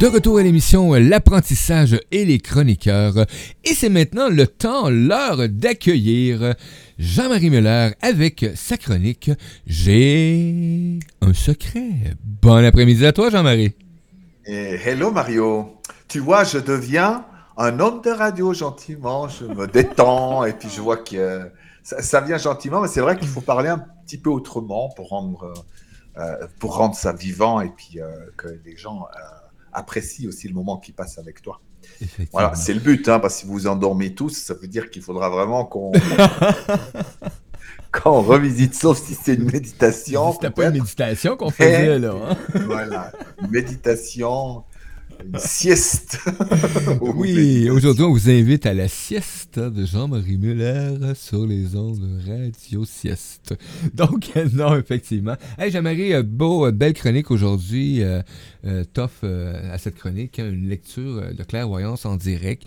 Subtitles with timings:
[0.00, 3.26] De retour à l'émission L'apprentissage et les chroniqueurs.
[3.64, 6.54] Et c'est maintenant le temps, l'heure d'accueillir
[6.98, 9.30] Jean-Marie Muller avec sa chronique
[9.66, 12.16] J'ai un secret.
[12.40, 13.74] Bon après-midi à toi, Jean-Marie.
[14.46, 15.76] hello, Mario.
[16.08, 17.26] Tu vois, je deviens
[17.58, 19.28] un homme de radio gentiment.
[19.28, 21.42] Je me détends et puis je vois que
[21.82, 25.52] ça, vient gentiment, mais c'est vrai qu'il faut parler un petit peu autrement pour rendre,
[26.16, 29.02] euh, pour rendre ça vivant et puis euh, que les gens.
[29.14, 29.39] Euh,
[29.72, 31.60] apprécie aussi le moment qui passe avec toi.
[32.32, 34.90] Voilà, c'est le but, hein, parce que si vous vous endormez tous, ça veut dire
[34.90, 35.92] qu'il faudra vraiment qu'on
[37.92, 40.32] qu'on revisite, sauf si c'est une méditation.
[40.32, 42.14] C'était pas une méditation qu'on faisait, là.
[42.14, 42.36] Hein.
[42.66, 43.12] voilà,
[43.50, 44.64] méditation,
[45.24, 46.18] une sieste.
[47.00, 52.84] oui, aujourd'hui, on vous invite à la sieste de Jean-Marie Muller sur les ondes Radio
[52.84, 53.54] Sieste.
[53.94, 55.34] Donc, non, effectivement.
[55.58, 58.02] Hey, Jean-Marie, euh, beau, euh, belle chronique aujourd'hui.
[58.02, 58.22] Euh,
[58.66, 62.64] euh tough à cette chronique, hein, une lecture de clairvoyance en direct.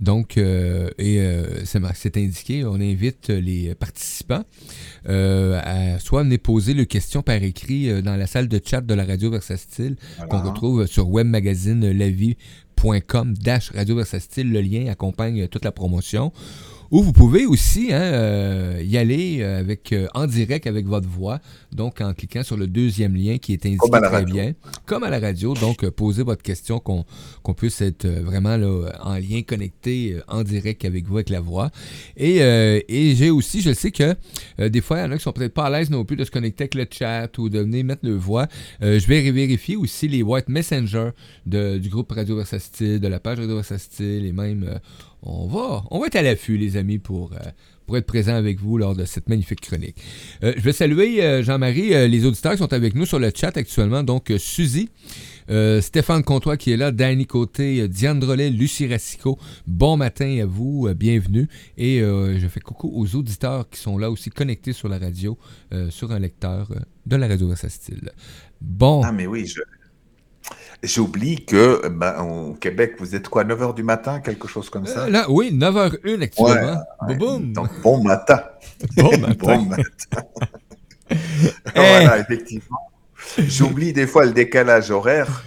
[0.00, 1.20] Donc, et
[1.64, 4.44] c'est indiqué, on invite les participants
[5.06, 9.04] à soit venir poser le question par écrit dans la salle de chat de la
[9.04, 9.96] radio Versastile
[10.30, 14.50] qu'on retrouve sur Web Magazine lavie.com dash Radio Versatile.
[14.50, 16.32] Le lien accompagne toute la promotion.
[16.94, 21.08] Ou vous pouvez aussi hein, euh, y aller euh, avec, euh, en direct avec votre
[21.08, 21.40] voix,
[21.72, 24.52] donc en cliquant sur le deuxième lien qui est indiqué très bien,
[24.86, 25.54] comme à la radio.
[25.54, 27.04] Donc, posez votre question, qu'on
[27.52, 31.72] puisse être vraiment là, en lien connecté en direct avec vous, avec la voix.
[32.16, 34.14] Et, et j'ai aussi, je sais que
[34.68, 36.24] des fois, il y en a qui sont peut-être pas à l'aise non plus de
[36.24, 38.46] se connecter avec le chat ou de venir mettre le voix.
[38.80, 41.10] je vais vérifier aussi les White Messenger
[41.44, 44.78] de, du groupe Radio Versastile, de la page Radio Versastile et même
[45.26, 48.76] on va, on va être à l'affût, les amis, pour, euh, être présent avec vous
[48.76, 49.96] lors de cette magnifique chronique.
[50.42, 53.56] Euh, je vais saluer, euh, Jean-Marie, les auditeurs qui sont avec nous sur le chat
[53.56, 54.02] actuellement.
[54.02, 54.90] Donc, Suzy,
[55.80, 59.38] Stéphane Comtois qui est là, Danny Côté, Diane Drolet, Lucie Racicot.
[59.66, 61.48] Bon matin à vous, bienvenue.
[61.76, 65.38] Et je fais coucou aux auditeurs qui sont là aussi connectés sur la radio,
[65.90, 66.70] sur un lecteur
[67.04, 68.10] de la radio Style.
[68.62, 69.02] Bon.
[69.04, 69.60] Ah, mais oui, je,
[70.84, 75.04] J'oublie que ben, au Québec, vous êtes quoi, 9h du matin, quelque chose comme ça?
[75.04, 76.82] Euh, là, oui, 9h01 actuellement.
[77.42, 78.42] Donc, bon matin.
[78.96, 79.34] Bon matin.
[79.38, 80.22] bon matin.
[81.74, 82.90] voilà, effectivement.
[83.38, 85.44] J'oublie des fois le décalage horaire,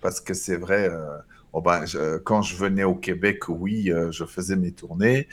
[0.00, 1.18] parce que c'est vrai, euh,
[1.52, 1.84] oh ben,
[2.24, 5.28] quand je venais au Québec, oui, euh, je faisais mes tournées.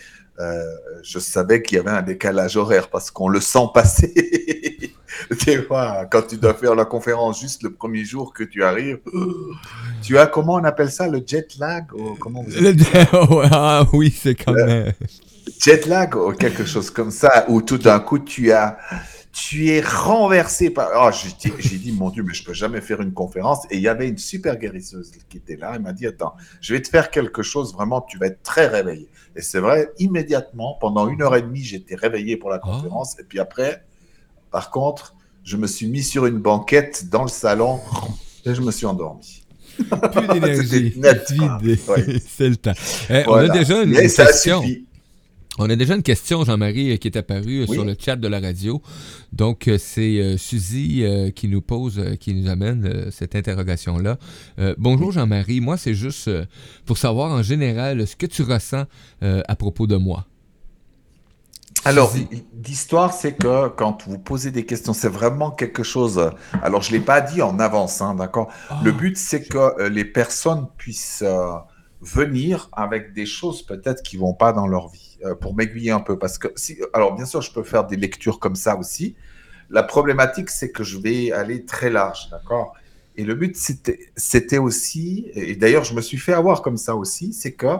[1.04, 4.94] Je savais qu'il y avait un décalage horaire parce qu'on le sent passer.
[5.46, 9.00] Des fois, quand tu dois faire la conférence juste le premier jour que tu arrives,
[10.02, 11.86] tu as, comment on appelle ça, le jet lag
[12.20, 12.46] comment
[13.52, 14.94] Ah oui, c'est quand même.
[15.60, 18.78] Jet lag ou quelque chose comme ça, où tout d'un coup tu as
[19.38, 20.90] tu es renversé par.
[20.96, 23.66] Oh, j'ai dit, mon Dieu, mais je peux jamais faire une conférence.
[23.70, 25.74] Et il y avait une super guérisseuse qui était là.
[25.76, 28.66] Elle m'a dit, attends, je vais te faire quelque chose, vraiment, tu vas être très
[28.66, 29.08] réveillé.
[29.38, 32.68] Et c'est vrai, immédiatement, pendant une heure et demie, j'étais réveillé pour la oh.
[32.68, 33.20] conférence.
[33.20, 33.84] Et puis après,
[34.52, 37.80] par contre, je me suis mis sur une banquette dans le salon
[38.46, 39.44] et je me suis endormi.
[39.78, 40.94] Plus d'énergie.
[42.28, 42.74] C'est le temps.
[43.10, 44.64] Eh, on a déjà une question.
[45.60, 48.28] On a déjà une question, Jean-Marie, euh, qui est apparue euh, sur le chat de
[48.28, 48.82] la radio.
[49.34, 51.04] Donc, euh, c'est Suzy
[51.36, 54.18] qui nous pose, qui nous amène cette interrogation-là.
[54.78, 55.62] bonjour, Jean-Marie.
[55.62, 56.30] Moi, c'est juste
[56.86, 58.86] pour savoir en général ce que tu ressens
[59.22, 60.26] à propos de moi.
[61.86, 62.14] Alors,
[62.66, 66.32] l'histoire, c'est que quand vous posez des questions, c'est vraiment quelque chose.
[66.62, 68.50] Alors, je ne l'ai pas dit en avance, hein, d'accord?
[68.70, 71.24] Ah, Le but, c'est que euh, les personnes puissent
[72.02, 75.07] venir avec des choses peut-être qui vont pas dans leur vie,
[75.42, 76.18] pour m'aiguiller un peu.
[76.18, 79.16] Parce que, si, alors, bien sûr, je peux faire des lectures comme ça aussi.
[79.70, 82.74] La problématique, c'est que je vais aller très large, d'accord?
[83.18, 83.58] Et le but,
[84.16, 87.78] c'était aussi, et d'ailleurs, je me suis fait avoir comme ça aussi, c'est que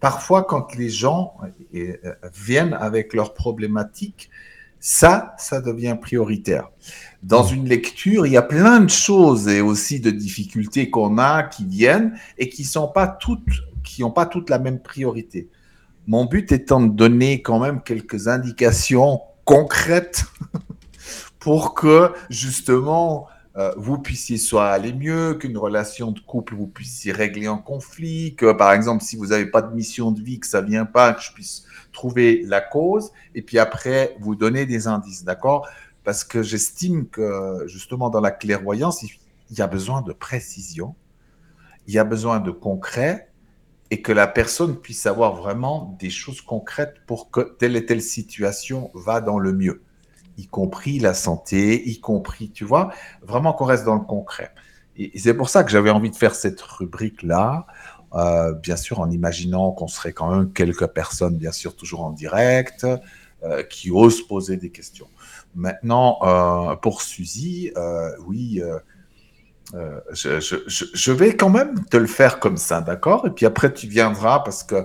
[0.00, 1.34] parfois, quand les gens
[1.74, 1.94] euh,
[2.34, 4.30] viennent avec leurs problématiques,
[4.80, 6.70] ça, ça devient prioritaire.
[7.22, 11.44] Dans une lecture, il y a plein de choses et aussi de difficultés qu'on a
[11.44, 13.16] qui viennent et qui sont pas
[13.84, 15.48] qui n'ont pas toutes la même priorité.
[16.06, 20.24] Mon but étant de donner quand même quelques indications concrètes
[21.38, 27.12] pour que justement euh, vous puissiez soit aller mieux, qu'une relation de couple vous puissiez
[27.12, 30.46] régler un conflit, que par exemple si vous n'avez pas de mission de vie, que
[30.46, 34.86] ça vient pas, que je puisse trouver la cause, et puis après vous donner des
[34.86, 35.68] indices, d'accord?
[36.02, 40.94] Parce que j'estime que justement dans la clairvoyance, il y a besoin de précision,
[41.86, 43.28] il y a besoin de concret,
[43.92, 48.00] et que la personne puisse avoir vraiment des choses concrètes pour que telle et telle
[48.00, 49.82] situation va dans le mieux
[50.38, 54.50] y compris la santé, y compris, tu vois, vraiment qu'on reste dans le concret.
[54.96, 57.66] Et, c'est pour ça que j'avais envie de faire cette rubrique-là.
[58.14, 62.12] Euh, bien sûr, en imaginant qu'on serait quand même quelques personnes, bien sûr, toujours en
[62.12, 62.86] direct,
[63.42, 65.08] euh, qui osent poser des questions.
[65.54, 67.70] Maintenant, euh, pour Suzy,
[68.26, 68.62] oui,
[70.12, 73.26] je, je, vais quand même te le faire comme ça, d'accord?
[73.26, 74.84] Et puis après, tu viendras parce que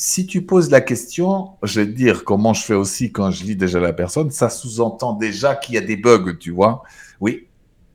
[0.00, 3.42] si tu poses la question, je vais te dire comment je fais aussi quand je
[3.42, 6.84] lis déjà la personne, ça sous-entend déjà qu'il y a des bugs, tu vois?
[7.20, 7.48] Oui,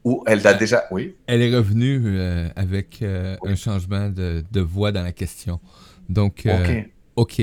[0.03, 0.83] ou elle a déjà.
[0.91, 1.15] Oui?
[1.27, 5.61] Elle est revenue euh, avec euh, un changement de, voix dans la question.
[6.09, 6.81] Donc, euh,
[7.15, 7.41] OK.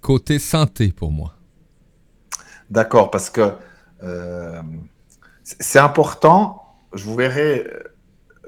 [0.00, 1.34] Côté santé pour moi.
[2.70, 3.52] D'accord, parce que
[5.42, 6.62] c'est important.
[6.94, 7.66] Je vous verrai.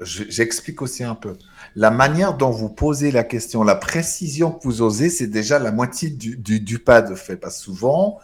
[0.01, 1.37] J'explique aussi un peu.
[1.75, 5.71] La manière dont vous posez la question, la précision que vous osez, c'est déjà la
[5.71, 7.37] moitié du, du, pas de fait.
[7.37, 8.19] Parce souvent,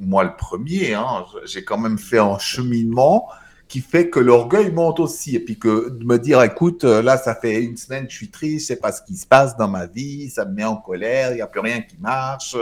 [0.00, 3.28] moi le premier, hein, j'ai quand même fait un cheminement
[3.68, 5.36] qui fait que l'orgueil monte aussi.
[5.36, 8.62] Et puis que de me dire, écoute, là, ça fait une semaine, je suis triste,
[8.62, 11.30] je sais pas ce qui se passe dans ma vie, ça me met en colère,
[11.30, 12.56] il n'y a plus rien qui marche.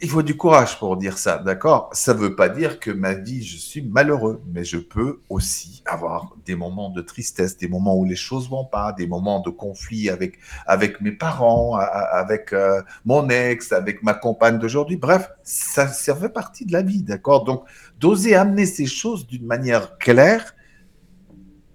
[0.00, 1.88] Il faut du courage pour dire ça, d'accord?
[1.92, 5.82] Ça ne veut pas dire que ma vie, je suis malheureux, mais je peux aussi
[5.86, 9.50] avoir des moments de tristesse, des moments où les choses vont pas, des moments de
[9.50, 14.96] conflit avec, avec mes parents, avec euh, mon ex, avec ma compagne d'aujourd'hui.
[14.96, 17.44] Bref, ça, ça fait partie de la vie, d'accord?
[17.44, 17.64] Donc,
[18.00, 20.54] d'oser amener ces choses d'une manière claire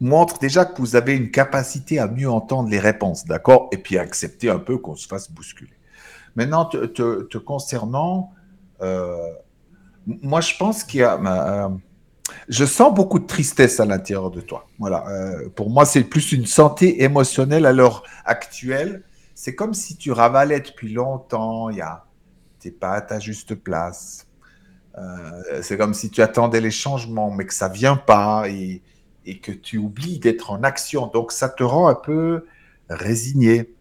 [0.02, 3.70] montre déjà que vous avez une capacité à mieux entendre les réponses, d'accord?
[3.72, 5.79] Et puis accepter un peu qu'on se fasse bousculer.
[6.36, 8.34] Maintenant, te, concernant,
[8.82, 9.18] euh,
[10.06, 11.20] moi, je pense qu'il y a.
[11.20, 11.70] Euh,
[12.48, 14.68] je sens beaucoup de tristesse à l'intérieur de toi.
[14.78, 15.08] Voilà.
[15.08, 19.04] Euh, pour moi, c'est plus une santé émotionnelle à l'heure actuelle.
[19.34, 21.70] C'est comme si tu ravalais depuis longtemps.
[21.72, 24.28] Tu n'es pas à ta juste place.
[25.62, 29.78] c'est comme si tu attendais les changements, mais que ça vient pas et que tu
[29.78, 31.08] oublies d'être en action.
[31.08, 32.46] Donc, ça te rend un peu
[32.90, 33.74] résigné.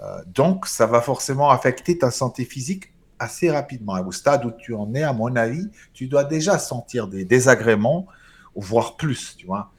[0.00, 3.94] Euh, donc, ça va forcément affecter ta santé physique assez rapidement.
[4.00, 8.06] Au stade où tu en es, à mon avis, tu dois déjà sentir des désagréments,
[8.54, 9.70] voire plus, tu vois.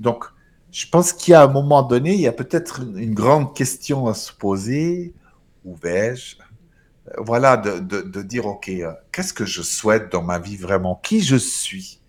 [0.00, 0.24] Donc,
[0.72, 4.06] je pense qu'il y a un moment donné, il y a peut-être une grande question
[4.06, 5.14] à se poser.
[5.64, 6.36] Où vais-je?
[7.08, 10.96] Euh, Voilà, de, dire, OK, euh, qu'est-ce que je souhaite dans ma vie vraiment?
[10.96, 12.00] Qui je suis?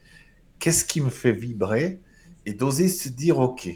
[0.58, 2.00] Qu'est-ce qui me fait vibrer?
[2.46, 3.70] Et d'oser se dire, OK,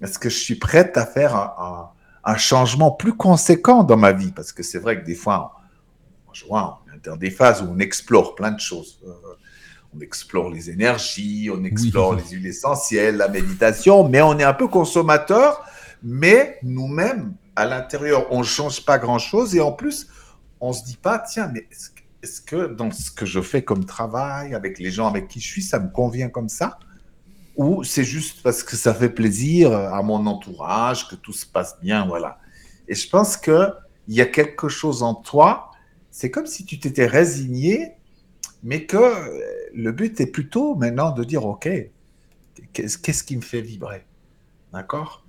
[0.00, 1.90] est-ce que je suis prête à faire un
[2.36, 5.60] changement plus conséquent dans ma vie, parce que c'est vrai que des fois,
[6.32, 9.00] je vois, on est dans des phases où on explore plein de choses.
[9.06, 9.12] Euh,
[9.96, 14.52] on explore les énergies, on explore les huiles essentielles, la méditation, mais on est un
[14.52, 15.64] peu consommateur,
[16.02, 20.08] mais nous-mêmes, à l'intérieur, on ne change pas grand-chose, et en plus,
[20.60, 21.66] on se dit pas, tiens, mais
[22.22, 25.46] est-ce que dans ce que je fais comme travail, avec les gens avec qui je
[25.46, 26.78] suis, ça me convient comme ça?
[27.58, 31.76] Ou c'est juste parce que ça fait plaisir à mon entourage, que tout se passe
[31.82, 32.38] bien, voilà.
[32.86, 33.74] Et je pense qu'il
[34.06, 35.72] y a quelque chose en toi,
[36.10, 37.96] c'est comme si tu t'étais résigné,
[38.62, 38.96] mais que
[39.74, 41.68] le but est plutôt maintenant de dire, OK,
[42.72, 44.06] qu'est-ce qui me fait vibrer?
[44.72, 45.24] D'accord?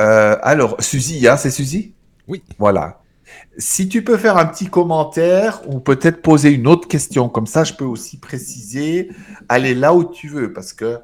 [0.00, 1.94] Euh, Alors, Suzy, hein, c'est Suzy?
[2.28, 2.42] Oui.
[2.58, 3.00] Voilà.
[3.58, 7.64] Si tu peux faire un petit commentaire ou peut-être poser une autre question, comme ça
[7.64, 9.10] je peux aussi préciser,
[9.48, 10.52] aller là où tu veux.
[10.52, 11.00] Parce que,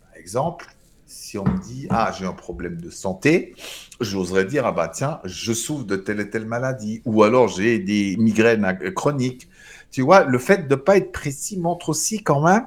[0.00, 0.66] par exemple,
[1.06, 3.54] si on me dit Ah, j'ai un problème de santé,
[4.00, 7.78] j'oserais dire Ah, bah tiens, je souffre de telle et telle maladie, ou alors j'ai
[7.78, 9.48] des migraines chroniques.
[9.90, 12.66] Tu vois, le fait de ne pas être précis montre aussi quand même,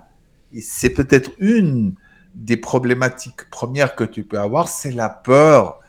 [0.53, 1.95] et c'est peut-être une
[2.33, 5.79] des problématiques premières que tu peux avoir, c'est la peur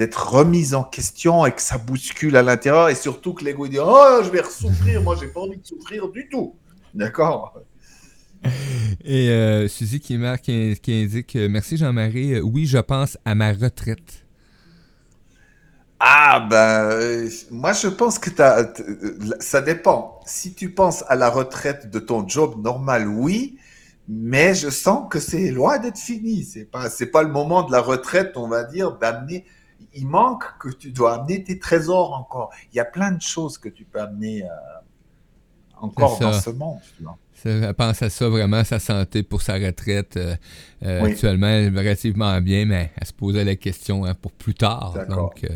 [0.00, 3.76] d'être remise en question et que ça bouscule à l'intérieur et surtout que l'ego dit
[3.78, 5.02] oh je vais souffrir.
[5.02, 6.56] Moi j'ai pas envie de souffrir du tout.
[6.94, 7.60] D'accord?
[9.04, 12.36] Et euh, Suzy qui marque qui, indique euh, merci Jean-Marie.
[12.36, 14.24] Euh, oui je pense à ma retraite.
[15.98, 18.30] Ah ben moi je pense que
[19.40, 20.18] ça dépend.
[20.24, 23.58] Si tu penses à la retraite de ton job normal oui
[24.08, 26.44] mais je sens que c'est loin d'être fini.
[26.44, 29.44] C'est pas c'est pas le moment de la retraite on va dire d'amener
[29.94, 32.50] il manque que tu dois amener tes trésors encore.
[32.72, 34.48] Il y a plein de choses que tu peux amener euh,
[35.76, 36.78] encore dans ce monde.
[37.44, 40.36] Elle pense à ça vraiment, sa santé pour sa retraite euh,
[40.84, 44.94] euh, actuellement, relativement bien, mais elle se posait la question hein, pour plus tard.
[45.08, 45.46] Donc,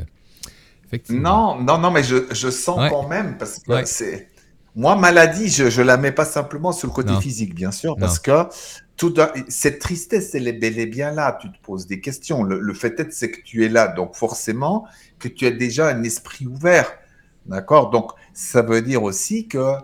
[1.11, 4.31] Non, non, non, mais je, sens quand même, parce que c'est.
[4.77, 8.19] Moi, maladie, je ne la mets pas simplement sur le côté physique, bien sûr, parce
[8.19, 8.49] que
[8.97, 9.15] tout
[9.49, 11.37] cette tristesse, elle est bel et bien là.
[11.41, 12.43] Tu te poses des questions.
[12.43, 13.89] Le, fait est, c'est que tu es là.
[13.89, 14.87] Donc, forcément,
[15.19, 16.93] que tu as déjà un esprit ouvert.
[17.47, 17.91] D'accord?
[17.91, 19.75] Donc, ça veut dire aussi que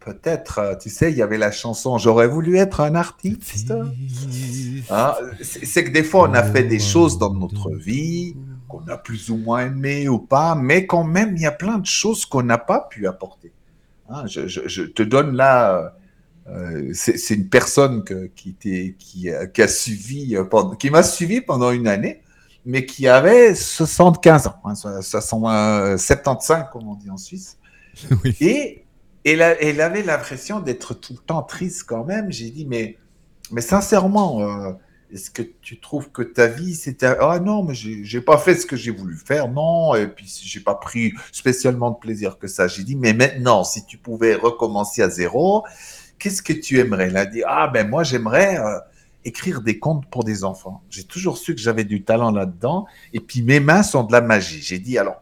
[0.00, 3.72] peut-être, euh, tu sais, il y avait la chanson J'aurais voulu être un artiste.
[4.90, 8.36] Hein, c'est que des fois, on a fait des choses dans notre vie
[8.68, 11.78] qu'on a plus ou moins aimé ou pas, mais quand même, il y a plein
[11.78, 13.52] de choses qu'on n'a pas pu apporter.
[14.08, 15.96] Hein, je, te donne là,
[16.48, 20.36] euh, c'est une personne qui, qui, qui, a suivi,
[20.78, 22.22] qui m'a suivi pendant une année,
[22.64, 27.58] mais qui avait 75 ans, hein, 75 comme on dit en Suisse.
[28.40, 28.84] Et
[29.24, 32.30] elle, elle avait l'impression d'être tout le temps triste quand même.
[32.30, 32.96] J'ai dit, mais,
[33.50, 34.72] mais sincèrement, euh,
[35.12, 37.16] est-ce que tu trouves que ta vie, c'était...
[37.20, 40.60] Ah non, mais j'ai pas fait ce que j'ai voulu faire, non, et puis j'ai
[40.60, 42.68] pas pris spécialement de plaisir que ça.
[42.68, 45.64] J'ai dit, mais maintenant, si tu pouvais recommencer à zéro,
[46.18, 47.08] qu'est-ce que tu aimerais?
[47.08, 48.58] Elle a dit, ah ben moi, j'aimerais...
[48.58, 48.78] Euh,
[49.26, 50.82] écrire des contes pour des enfants.
[50.88, 52.86] J'ai toujours su que j'avais du talent là-dedans.
[53.12, 54.62] Et puis mes mains sont de la magie.
[54.62, 55.16] J'ai dit alors,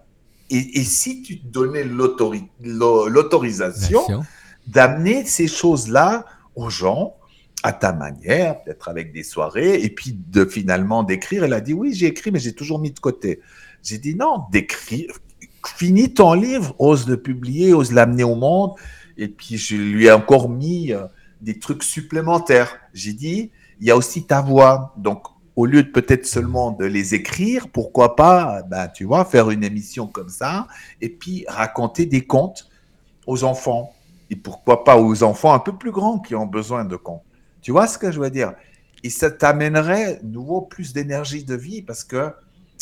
[0.50, 4.02] et, si tu te donnais l'autorisation
[4.66, 7.16] d'amener ces choses-là aux gens
[7.62, 11.44] à ta manière, peut-être avec des soirées, et puis de finalement d'écrire?
[11.44, 13.40] Elle a dit oui, j'ai écrit, mais j'ai toujours mis de côté.
[13.82, 15.14] J'ai dit non, d'écrire,
[15.66, 18.72] finis ton livre, ose le publier, ose l'amener au monde.
[19.16, 21.04] Et puis je lui ai encore mis euh,
[21.40, 22.76] des trucs supplémentaires.
[22.92, 24.94] J'ai dit, il y a aussi ta voix.
[24.96, 29.50] Donc au lieu de peut-être seulement de les écrire, pourquoi pas, ben, tu vois, faire
[29.50, 30.66] une émission comme ça
[31.00, 32.68] et puis raconter des contes
[33.26, 33.92] aux enfants.
[34.30, 37.22] Et pourquoi pas aux enfants un peu plus grands qui ont besoin de contes.
[37.60, 38.54] Tu vois ce que je veux dire?
[39.02, 42.32] Et ça t'amènerait nouveau plus d'énergie de vie parce que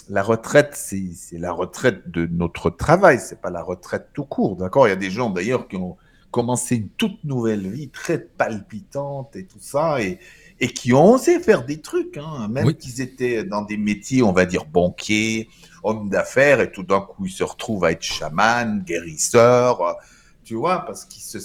[0.08, 4.86] la retraite, c'est la retraite de notre travail, c'est pas la retraite tout court, d'accord?
[4.86, 5.96] Il y a des gens d'ailleurs qui ont
[6.32, 10.18] commencé une toute nouvelle vie très palpitante et tout ça, et,
[10.58, 14.32] et qui ont osé faire des trucs, hein, même qu'ils étaient dans des métiers, on
[14.32, 15.48] va dire, banquiers,
[15.84, 19.96] hommes d'affaires, et tout d'un coup, ils se retrouvent à être chamans, guérisseurs,
[20.42, 21.38] tu vois, parce qu'ils se,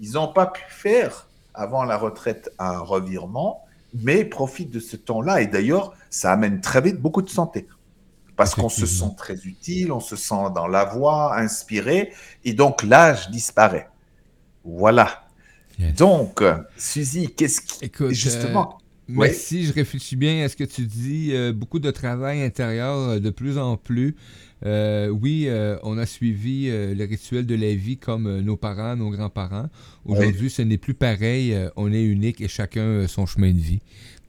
[0.00, 3.64] ils n'ont pas pu faire avant la retraite un revirement,
[3.94, 5.42] mais profitent de ce temps-là.
[5.42, 7.66] Et d'ailleurs, ça amène très vite beaucoup de santé.
[8.38, 12.12] Parce qu'on se sent très utile, on se sent dans la voie, inspiré,
[12.44, 13.88] et donc l'âge disparaît.
[14.64, 15.24] Voilà.
[15.96, 16.42] Donc,
[16.76, 17.84] Suzy, qu'est-ce qui.
[17.84, 18.78] Écoute, justement.
[19.10, 22.96] Euh, si je réfléchis bien à ce que tu dis, euh, beaucoup de travail intérieur
[22.96, 24.14] euh, de plus en plus.
[24.62, 25.48] oui,
[25.82, 29.68] on a suivi le rituel de la vie comme nos parents, nos grands-parents.
[30.04, 31.56] Aujourd'hui, ce n'est plus pareil.
[31.76, 33.80] on est unique et chacun son chemin de vie.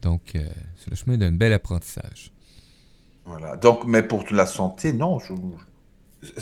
[0.01, 2.31] Donc, c'est le chemin d'un bel apprentissage.
[3.29, 3.55] Voilà.
[3.57, 5.33] Donc, mais pour la santé, non, je,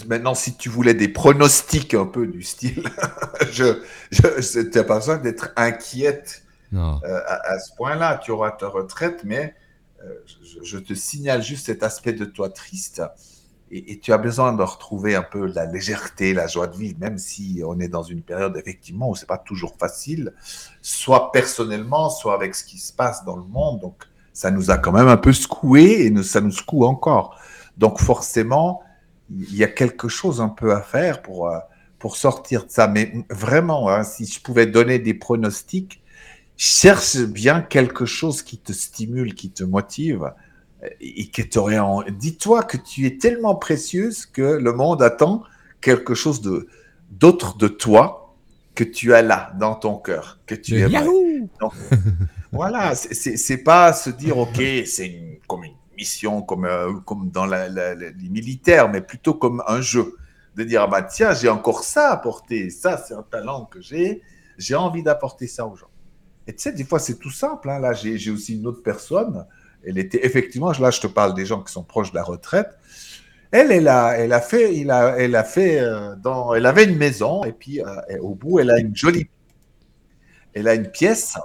[0.08, 2.84] Maintenant, si tu voulais des pronostics un peu du style,
[3.52, 8.20] je, je n'as pas besoin d'être inquiète euh, à, ce point-là.
[8.24, 9.54] Tu auras ta retraite, mais
[10.04, 10.14] euh,
[10.64, 13.04] je, te signale juste cet aspect de toi triste.
[13.70, 17.18] Et, tu as besoin de retrouver un peu la légèreté, la joie de vivre, même
[17.18, 20.34] si on est dans une période effectivement où c'est pas toujours facile,
[20.82, 23.82] soit personnellement, soit avec ce qui se passe dans le monde.
[23.82, 24.06] Donc,
[24.38, 27.40] ça nous a quand même un peu secoué et ça nous secoue encore.
[27.80, 28.84] Donc, forcément,
[29.32, 31.58] il y a quelque chose un peu à faire pour, euh,
[31.98, 32.88] pour sortir de ça.
[32.88, 36.04] Mais vraiment, hein, si je pouvais donner des pronostics,
[36.56, 40.32] cherche bien quelque chose qui te stimule, qui te motive
[41.02, 42.04] et qui en...
[42.04, 45.42] Dis-toi que tu es tellement précieuse que le monde attend
[45.82, 46.68] quelque chose de
[47.10, 48.36] d'autre de toi
[48.76, 50.88] que tu as là dans ton cœur, que tu es.
[52.52, 58.30] voilà, c'est pas se dire ok, c'est comme une mission comme, euh, comme dans les
[58.30, 60.16] militaires, mais plutôt comme un jeu.
[60.56, 63.80] De dire, ah bah tiens, j'ai encore ça à apporter, ça c'est un talent que
[63.80, 64.24] j'ai,
[64.58, 65.92] j'ai envie d'apporter ça aux gens.
[66.48, 67.70] Et tu sais, des fois c'est tout simple.
[67.70, 67.80] Hein.
[67.80, 69.46] Là, j'ai aussi une autre personne,
[69.86, 72.70] elle était effectivement, là je te parle des gens qui sont proches de la retraite.
[73.52, 76.86] Elle, elle a, elle a fait, il a, elle a fait, euh, dans, elle avait
[76.86, 77.86] une maison et puis euh,
[78.20, 79.30] au bout, elle a une jolie,
[80.54, 81.38] elle a une pièce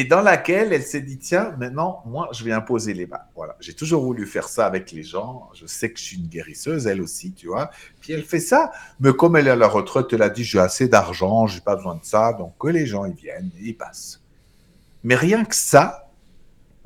[0.00, 3.54] et dans laquelle elle s'est dit tiens maintenant moi je vais imposer les mains voilà.
[3.60, 5.50] J'ai toujours voulu faire ça avec les gens.
[5.52, 7.70] Je sais que je suis une guérisseuse elle aussi tu vois.
[8.00, 10.58] Puis elle fait ça mais comme elle est à la retraite elle a dit j'ai
[10.58, 14.22] assez d'argent j'ai pas besoin de ça donc que les gens ils viennent ils passent.
[15.04, 16.06] Mais rien que ça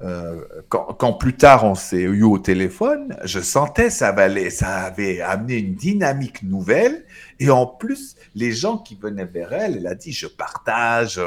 [0.02, 5.20] euh, quand, plus tard on s'est eu au téléphone, je sentais ça valait, ça avait
[5.20, 7.04] amené une dynamique nouvelle.
[7.40, 11.20] Et en plus, les gens qui venaient vers elle, elle a dit je partage,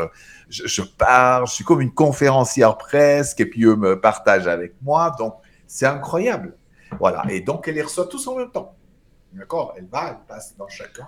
[0.49, 4.75] je, je parle, je suis comme une conférencière presque, et puis eux me partagent avec
[4.81, 5.15] moi.
[5.17, 5.35] Donc
[5.67, 6.55] c'est incroyable.
[6.99, 7.23] Voilà.
[7.29, 8.75] Et donc elle les reçoit tous en même temps.
[9.33, 9.73] D'accord?
[9.77, 11.07] Elle va, elle passe dans chacun.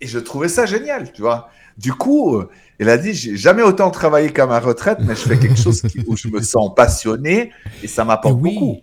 [0.00, 1.48] Et je trouvais ça génial, tu vois.
[1.78, 5.22] Du coup, euh, elle a dit, j'ai jamais autant travaillé qu'à ma retraite, mais je
[5.22, 7.50] fais quelque chose où je me sens passionné
[7.82, 8.82] et ça m'apporte beaucoup.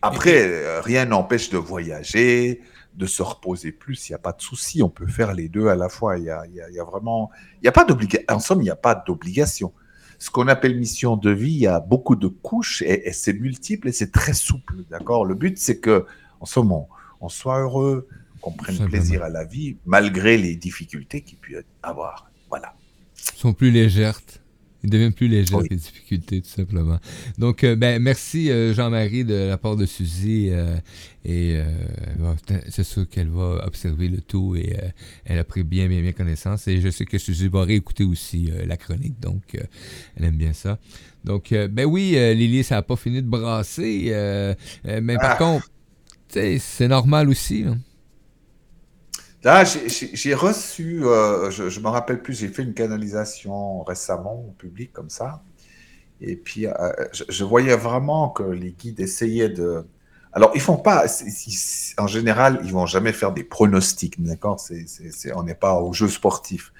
[0.00, 2.62] Après, euh, rien n'empêche de voyager,
[2.94, 5.68] de se reposer plus, il n'y a pas de souci, on peut faire les deux
[5.68, 6.18] à la fois.
[6.18, 8.26] Il y a, y a, vraiment, il n'y a pas d'obligation.
[8.28, 9.72] En somme, il n'y a pas d'obligation.
[10.18, 13.88] Ce qu'on appelle mission de vie, il y a beaucoup de couches et, c'est multiple
[13.88, 15.24] et c'est très souple, d'accord?
[15.24, 16.06] Le but, c'est que,
[16.40, 16.72] en somme,
[17.20, 18.08] on, soit heureux,
[18.40, 22.30] qu'on prenne plaisir à la vie, malgré les difficultés qu'il peut y avoir.
[22.48, 22.74] Voilà.
[23.14, 24.20] sont plus légères.
[24.84, 26.98] Il devient plus léger les difficultés, tout simplement.
[27.38, 30.48] Donc, euh, ben, merci euh, Jean-Marie de la part de Suzy.
[30.50, 30.76] Euh,
[31.24, 31.56] et
[32.68, 34.76] c'est sûr qu'elle va observer le tout et
[35.24, 36.66] elle a pris bien, bien, bien connaissance.
[36.66, 39.42] Et je sais que Suzy va réécouter aussi la chronique, donc
[40.16, 40.80] elle aime bien ça.
[41.22, 44.10] Donc, ben oui, Lily, ça n'a pas fini de brasser.
[44.84, 45.36] mais par ah.
[45.36, 45.70] contre,
[46.28, 47.62] c'est normal aussi.
[47.62, 47.76] Là,
[49.44, 55.10] j'ai reçu, euh, je me rappelle plus, j'ai fait une canalisation récemment au public comme
[55.10, 55.42] ça.
[56.20, 56.72] Et puis, euh,
[57.28, 59.84] je, voyais vraiment que les guides essayaient de.
[60.32, 61.06] Alors, ils font pas.
[61.98, 64.60] en général, ils vont jamais faire des pronostics, d'accord?
[65.34, 66.72] On n'est pas au jeu sportif.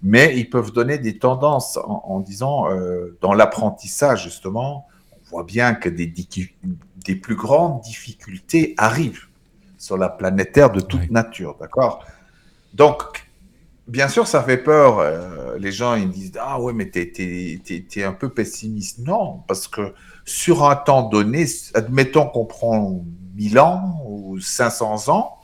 [0.00, 5.74] Mais ils peuvent donner des tendances en, disant, euh, dans l'apprentissage, justement, on voit bien
[5.74, 9.27] que des plus grandes difficultés arrivent
[9.78, 12.04] sur la planète Terre de toute nature, d'accord?
[12.74, 13.26] Donc,
[13.86, 14.98] bien sûr, ça fait peur.
[14.98, 17.12] Euh, les gens, ils disent Ah ouais, mais t'es
[17.96, 18.98] es, un peu pessimiste.
[18.98, 19.94] Non, parce que
[20.24, 23.04] sur un temps donné, admettons qu'on prend
[23.36, 25.38] 1000 ans ou 500 ans,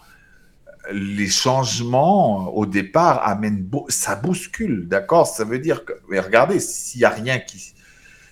[0.92, 5.26] les changements au départ amènent, ça bouscule, d'accord?
[5.26, 7.72] Ça veut dire que, mais regardez, s'il n'y a rien qui.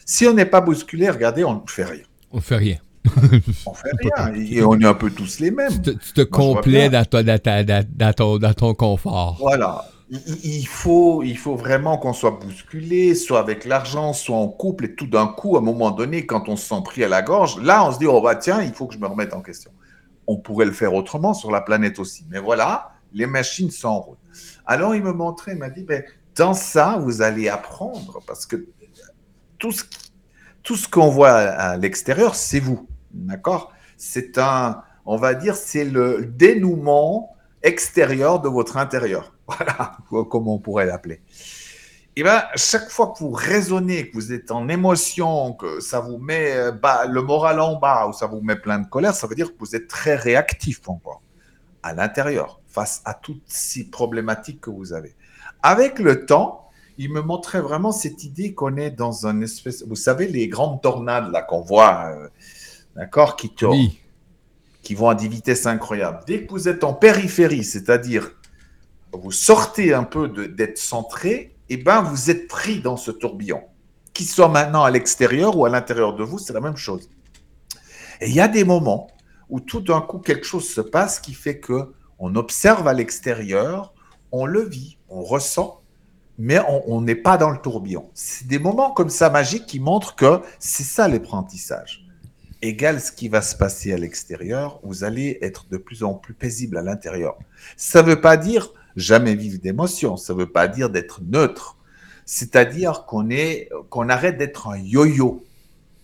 [0.05, 2.03] Si on n'est pas bousculé, regardez, on ne fait rien.
[2.31, 2.79] On ne fait rien.
[3.67, 4.35] on fait rien.
[4.35, 5.83] Et on est un peu tous les mêmes.
[5.83, 9.37] Tu te, complais dans, dans, ton, confort.
[9.41, 9.87] Voilà.
[10.11, 14.95] Il, faut, il faut vraiment qu'on soit bousculé, soit avec l'argent, soit en couple, et
[14.95, 17.61] tout d'un coup, à un moment donné, quand on se sent pris à la gorge,
[17.63, 19.71] là, on se dit, oh bah tiens, il faut que je me remette en question.
[20.27, 22.27] On pourrait le faire autrement sur la planète aussi.
[22.31, 24.19] Mais voilà, les machines route.
[24.67, 26.05] Alors, il me montrait, il m'a dit, ben,
[26.37, 28.67] dans ça, vous allez apprendre, parce que
[29.59, 29.85] tout ce,
[30.63, 32.87] tout ce qu'on voit à l'extérieur, c'est vous.
[33.13, 33.73] D'accord?
[33.97, 39.35] C'est un, on va dire, c'est le dénouement extérieur de votre intérieur.
[39.47, 39.99] Voilà,
[40.31, 41.21] comment on pourrait l'appeler.
[42.15, 46.01] Et eh bien, chaque fois que vous raisonnez, que vous êtes en émotion, que ça
[46.01, 49.15] vous met euh, bas, le moral en bas ou ça vous met plein de colère,
[49.15, 51.23] ça veut dire que vous êtes très réactif encore
[51.83, 55.17] à l'intérieur face à toutes ces problématiques que vous avez.
[55.63, 59.97] Avec le temps, il me montrait vraiment cette idée qu'on est dans un espèce, vous
[59.97, 62.13] savez, les grandes tornades là qu'on voit.
[62.15, 62.29] Euh,
[62.97, 63.91] d'accord, qui tournent,
[64.83, 66.21] qui vont à des vitesses incroyables.
[66.27, 68.33] Dès que vous êtes en périphérie, c'est-à-dire
[69.13, 73.63] vous sortez un peu d'être centré, et eh ben vous êtes pris dans ce tourbillon.
[74.13, 77.09] Qu'il soit maintenant à l'extérieur ou à l'intérieur de vous, c'est la même chose.
[78.21, 79.09] Et il y a des moments
[79.49, 83.95] où tout d'un coup quelque chose se passe qui fait que on observe à l'extérieur,
[84.33, 85.83] on le vit, on ressent,
[86.39, 88.11] mais on n'est pas dans le tourbillon.
[88.15, 92.02] C'est des moments comme ça magiques qui montrent que c'est ça l'apprentissage
[92.63, 96.35] égale ce qui va se passer à l'extérieur, vous allez être de plus en plus
[96.35, 97.37] paisible à l'intérieur.
[97.77, 101.77] Ça ne veut pas dire jamais vivre d'émotions, ça ne veut pas dire d'être neutre.
[102.25, 103.29] C'est-à-dire qu'on
[103.91, 105.45] qu'on arrête d'être un yo-yo.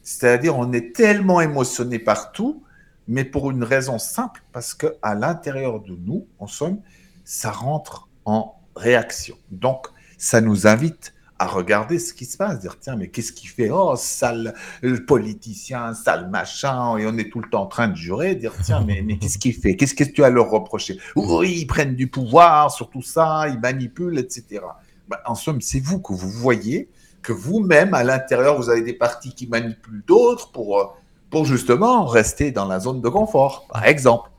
[0.03, 2.62] C'est-à-dire on est tellement émotionné partout,
[3.07, 6.81] mais pour une raison simple, parce que à l'intérieur de nous, en somme,
[7.25, 9.37] ça rentre en réaction.
[9.51, 9.87] Donc,
[10.18, 13.70] ça nous invite à regarder ce qui se passe, dire tiens, mais qu'est-ce qu'il fait?
[13.70, 14.55] Oh, sale
[15.07, 18.83] politicien, sale machin, et on est tout le temps en train de jurer, dire tiens,
[18.87, 19.77] mais, mais qu'est-ce qu'il fait?
[19.77, 20.98] Qu'est-ce que tu as à leur reprocher?
[21.14, 24.61] Oui, ils prennent du pouvoir sur tout ça, ils manipulent, etc.
[25.09, 26.88] Ben, en somme, c'est vous que vous voyez
[27.22, 30.85] que vous-même, à l'intérieur, vous avez des partis qui manipulent d'autres pour, euh,
[31.31, 34.31] pour justement rester dans la zone de confort, par exemple.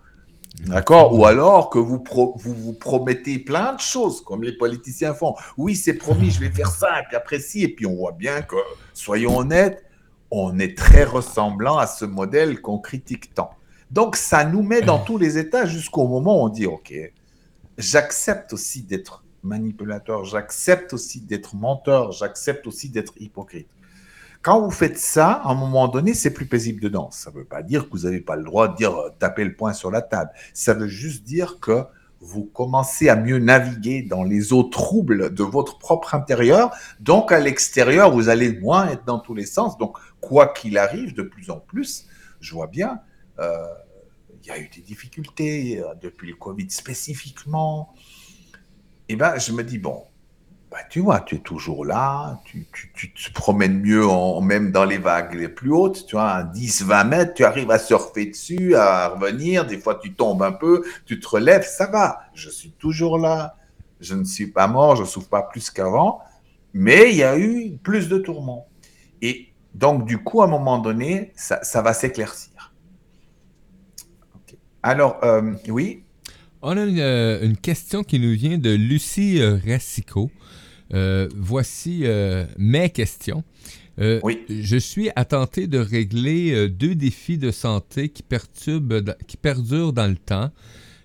[0.65, 1.17] D'accord?
[1.17, 2.03] Ou alors que vous,
[2.35, 5.35] vous, promettez plein de choses, comme les politiciens font.
[5.57, 8.41] Oui, c'est promis, je vais faire ça, et puis après et puis on voit bien
[8.41, 8.55] que,
[8.93, 9.85] soyons honnêtes,
[10.31, 13.51] on est très ressemblant à ce modèle qu'on critique tant.
[13.91, 16.93] Donc ça nous met dans tous les états jusqu'au moment où on dit, OK,
[17.77, 23.67] j'accepte aussi d'être manipulateur, j'accepte aussi d'être menteur, j'accepte aussi d'être hypocrite.
[24.41, 27.12] Quand vous faites ça, à un moment donné, c'est plus paisible dedans.
[27.12, 29.43] Ça ne veut pas dire que vous n'avez pas le droit de dire euh, taper
[29.43, 30.32] le poing sur la table.
[30.54, 31.84] Ça veut juste dire que
[32.21, 36.71] vous commencez à mieux naviguer dans les eaux troubles de votre propre intérieur.
[36.99, 39.78] Donc, à l'extérieur, vous allez moins être dans tous les sens.
[39.78, 42.08] Donc, quoi qu'il arrive, de plus en plus,
[42.39, 43.02] je vois bien,
[43.39, 43.65] euh,
[44.41, 47.93] il y a eu des difficultés euh, depuis le Covid spécifiquement.
[49.08, 50.04] Et eh ben, je me dis, bon,
[50.71, 54.99] bah, tu vois, tu es toujours là, tu, te promènes mieux en, même dans les
[54.99, 58.75] vagues les plus hautes, tu vois, à 10, 20 mètres, tu arrives à surfer dessus,
[58.75, 62.71] à revenir, des fois tu tombes un peu, tu te relèves, ça va, je suis
[62.71, 63.55] toujours là,
[63.99, 66.21] je ne suis pas mort, je ne souffre pas plus qu'avant,
[66.73, 68.67] mais il y a eu plus de tourments.
[69.23, 72.73] Et donc, du coup, à un moment donné, ça, va s'éclaircir.
[74.84, 76.03] Alors, euh, oui?
[76.62, 80.30] On a euh, une, question qui nous vient de Lucie euh, Rassico.
[81.36, 82.04] voici
[82.58, 83.43] mes questions.
[83.98, 84.45] oui.
[84.50, 90.17] Je suis attenté de régler deux défis de santé qui, perturbent, qui perdurent dans le
[90.17, 90.52] temps.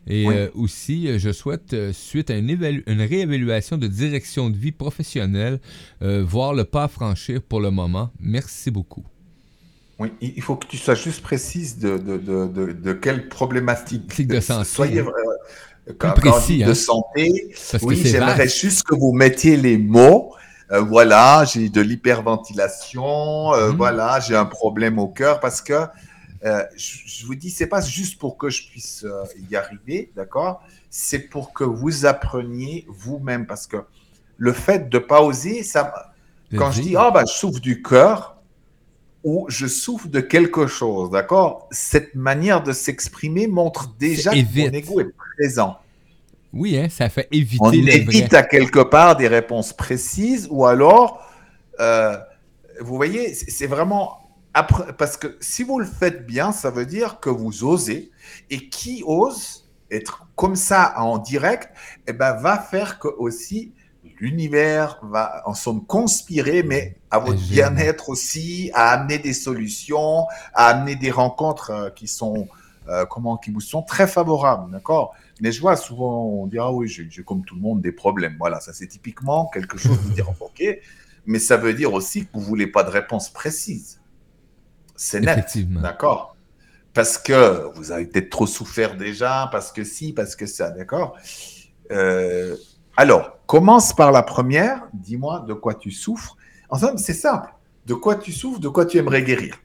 [0.07, 2.51] Et euh, aussi, euh, je souhaite, euh, suite à une,
[2.87, 5.61] une, réévaluation de direction de vie professionnelle,
[6.01, 8.11] voir le pas à franchir pour le moment.
[8.21, 9.05] Merci beaucoup.
[9.99, 14.27] Oui, il faut que tu sois juste précise de, de, de, de, quelle problématique.
[14.27, 14.64] de santé.
[14.64, 15.03] Soyez
[15.99, 16.75] précis, de hein.
[16.75, 17.55] santé.
[17.83, 20.35] oui, j'aimerais juste que vous mettiez les mots.
[20.70, 23.53] voilà, j'ai de l'hyperventilation.
[23.53, 23.77] Mhm.
[23.77, 25.87] Voilà, j'ai un problème au cœur parce que
[26.44, 30.62] euh, je, vous dis, c'est pas juste pour que je puisse euh, y arriver, d'accord?
[30.90, 33.79] C'est pour que vous appreniez vous-même, parce que
[34.37, 36.12] le fait de pas oser, ça,
[36.57, 38.34] quand je dis, ah bah, je souffre du cœur
[39.25, 41.67] ou je souffre de quelque chose, d'accord?
[41.71, 45.79] Cette manière de s'exprimer montre déjà que mon ego est présent.
[46.53, 47.65] Oui, hein, ça fait éviter.
[47.65, 51.27] On évite à quelque part des réponses précises, ou alors,
[51.81, 52.17] euh,
[52.81, 54.21] vous voyez, c'est vraiment
[54.99, 58.11] parce que si vous le faites bien, ça veut dire que vous osez.
[58.51, 61.71] Et qui ose être comme ça en direct,
[62.07, 63.73] eh ben, va faire que aussi
[64.25, 70.69] l'univers va en somme conspirer, mais à votre bien-être aussi, à amener des solutions, à
[70.69, 72.49] amener des rencontres euh, qui sont,
[72.89, 75.15] euh, comment, qui vous sont très favorables, d'accord?
[75.41, 78.37] Mais je vois souvent, on dit, ah oui, j'ai comme tout le monde des problèmes.
[78.39, 80.63] Voilà, ça c'est typiquement quelque chose de dire, ok,
[81.27, 84.01] mais ça veut dire aussi que vous voulez pas de réponse précise.
[84.97, 85.59] C'est net.
[85.83, 86.37] D'accord?
[86.95, 91.19] Parce que vous avez peut-être trop souffert déjà, parce que si, parce que ça, d'accord?
[91.91, 92.57] Euh,
[92.96, 94.87] Alors, commence par la première.
[94.92, 96.37] Dis-moi de quoi tu souffres.
[96.70, 97.52] En somme, c'est simple.
[97.87, 99.61] De quoi tu souffres, de quoi tu aimerais guérir.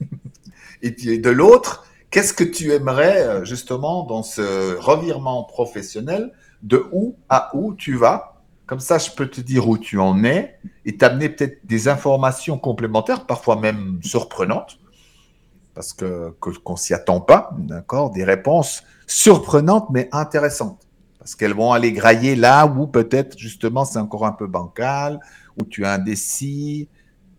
[0.82, 6.32] Et de l'autre, qu'est-ce que tu aimerais euh, justement dans ce revirement professionnel
[6.62, 8.42] de où à où tu vas?
[8.66, 12.58] Comme ça, je peux te dire où tu en es et t'amener peut-être des informations
[12.58, 14.78] complémentaires, parfois même surprenantes,
[15.74, 18.10] parce que qu'on s'y attend pas, d'accord?
[18.10, 20.80] Des réponses surprenantes mais intéressantes,
[21.24, 25.20] parce qu'elles vont aller grailler là où peut-être justement c'est encore un peu bancal,
[25.58, 26.86] où tu es indécis,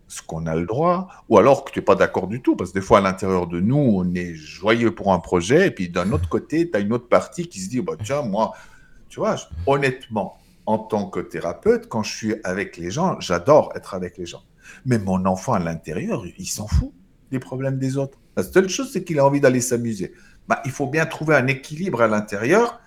[0.08, 2.70] ce qu'on a le droit, ou alors que tu n'es pas d'accord du tout, parce
[2.70, 5.88] que des fois à l'intérieur de nous, on est joyeux pour un projet, et puis
[5.88, 8.54] d'un autre côté, tu as une autre partie qui se dit, bah, tiens, moi,
[9.08, 13.94] tu vois, honnêtement, en tant que thérapeute, quand je suis avec les gens, j'adore être
[13.94, 14.42] avec les gens.
[14.84, 16.92] Mais mon enfant à l'intérieur, il s'en fout
[17.30, 18.18] des problèmes des autres.
[18.36, 20.12] La seule chose, c'est qu'il a envie d'aller s'amuser.
[20.48, 22.80] Bah, il faut bien trouver un équilibre à l'intérieur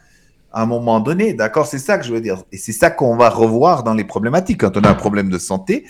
[0.51, 1.33] à un moment donné.
[1.33, 2.43] D'accord C'est ça que je veux dire.
[2.51, 4.61] Et c'est ça qu'on va revoir dans les problématiques.
[4.61, 5.85] Quand on a un problème de santé,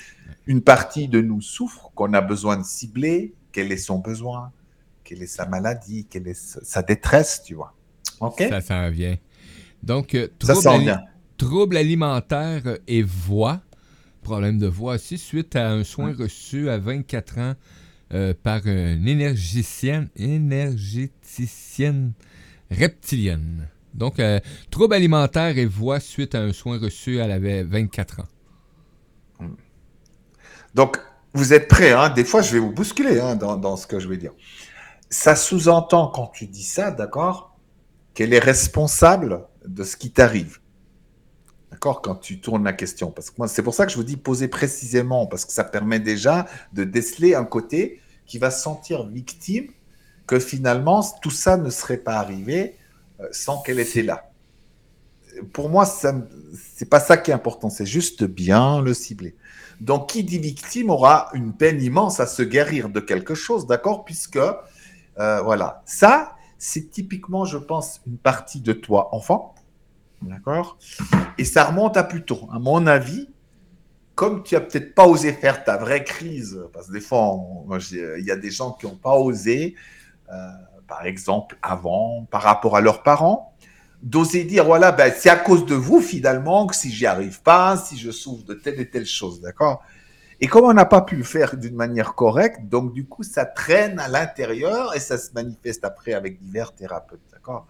[0.47, 4.51] une partie de nous souffre, qu'on a besoin de cibler, quel est son besoin,
[5.03, 7.73] quelle est sa maladie, quelle est sa détresse, tu vois?
[8.19, 8.43] OK?
[8.49, 9.17] Ça, ça vient.
[9.81, 10.99] Donc, euh, ça sent bien
[11.39, 13.61] troubles alimentaires et voix,
[14.21, 17.55] problème de voix aussi, suite à un soin reçu à 24 ans
[18.13, 22.11] euh, par une énergicienne, énergéticienne
[22.69, 23.67] reptilienne.
[23.99, 24.39] Donc, euh,
[24.71, 29.47] troubles alimentaires et voix suite à un soin reçu, elle avait 24 ans.
[30.73, 30.97] Donc,
[31.33, 32.09] vous êtes prêts, hein?
[32.09, 34.31] Des fois, je vais vous bousculer hein, dans, ce que je vais dire.
[35.09, 37.57] Ça sous-entend, quand tu dis ça, d'accord,
[38.13, 40.59] qu'elle est responsable de ce qui t'arrive.
[41.69, 42.01] D'accord?
[42.01, 43.11] Quand tu tournes la question.
[43.11, 45.65] Parce que moi, c'est pour ça que je vous dis poser précisément, parce que ça
[45.65, 49.67] permet déjà de déceler un côté qui va se sentir victime
[50.25, 52.78] que finalement, tout ça ne serait pas arrivé
[53.31, 54.31] sans qu'elle était là.
[55.53, 59.35] Pour moi, ce n'est pas ça qui est important, c'est juste bien le cibler.
[59.79, 64.03] Donc, qui dit victime aura une peine immense à se guérir de quelque chose, d'accord?
[64.03, 69.55] Puisque, euh, voilà, ça, c'est typiquement, je pense, une partie de toi, enfant,
[70.21, 70.77] D'accord?
[71.37, 72.47] Et ça remonte à plus tôt.
[72.51, 73.29] À mon avis,
[74.15, 77.37] comme tu n'as peut-être pas osé faire ta vraie crise, parce que des fois,
[77.89, 79.75] il y a des gens qui n'ont pas osé,
[80.31, 80.49] euh,
[80.89, 83.53] par exemple, avant, par rapport à leurs parents,
[84.01, 87.77] d'oser dire, voilà, ben, c'est à cause de vous, finalement, que si j'y arrive pas,
[87.77, 89.83] si je souffre de telle et telle chose, d'accord?
[90.41, 93.45] Et comme on n'a pas pu le faire d'une manière correcte, donc du coup, ça
[93.45, 97.67] traîne à l'intérieur et ça se manifeste après avec divers thérapeutes, d'accord?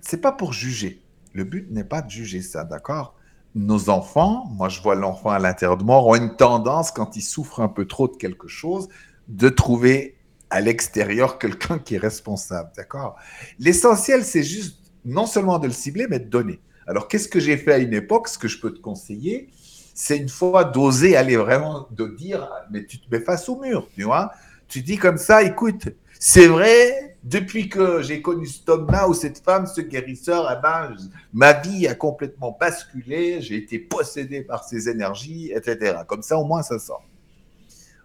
[0.00, 1.00] C'est pas pour juger.
[1.32, 3.14] Le but n'est pas de juger ça, d'accord?
[3.54, 7.22] Nos enfants, moi je vois l'enfant à l'intérieur de moi, ont une tendance, quand il
[7.22, 8.88] souffre un peu trop de quelque chose,
[9.28, 10.16] de trouver
[10.52, 12.70] à l'extérieur quelqu'un qui est responsable.
[12.76, 13.16] D'accord?
[13.58, 16.60] L'essentiel, c'est juste non seulement de le cibler, mais de donner.
[16.86, 18.28] Alors, qu'est-ce que j'ai fait à une époque?
[18.28, 19.48] Ce que je peux te conseiller,
[19.94, 23.88] c'est une fois d'oser aller vraiment, de dire, mais tu te mets face au mur,
[23.94, 24.32] tu vois?
[24.68, 25.88] Tu dis comme ça, écoute,
[26.18, 30.94] c'est vrai, depuis que j'ai connu cet homme-là ou cette femme, ce guérisseur, eh ben,
[31.32, 36.00] ma vie a complètement basculé, j'ai été possédé par ses énergies, etc.
[36.06, 37.04] Comme ça, au moins, ça sort.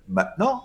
[0.07, 0.63] Maintenant,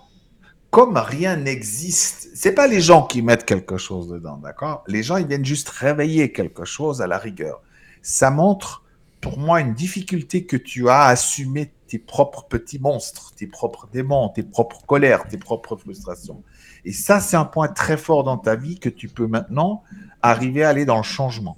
[0.73, 4.83] comme rien n'existe, c'est pas les gens qui mettent quelque chose dedans, d'accord?
[4.87, 7.61] Les gens, ils viennent juste réveiller quelque chose à la rigueur.
[8.01, 8.83] Ça montre,
[9.21, 13.87] pour moi, une difficulté que tu as à assumer tes propres petits monstres, tes propres
[13.93, 16.41] démons, tes propres colères, tes propres frustrations.
[16.85, 19.83] Et ça, c'est un point très fort dans ta vie que tu peux maintenant
[20.23, 21.55] arriver à aller dans le changement.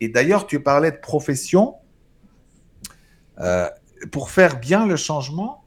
[0.00, 1.74] Et d'ailleurs, tu parlais de profession.
[3.40, 3.68] Euh,
[4.10, 5.63] pour faire bien le changement,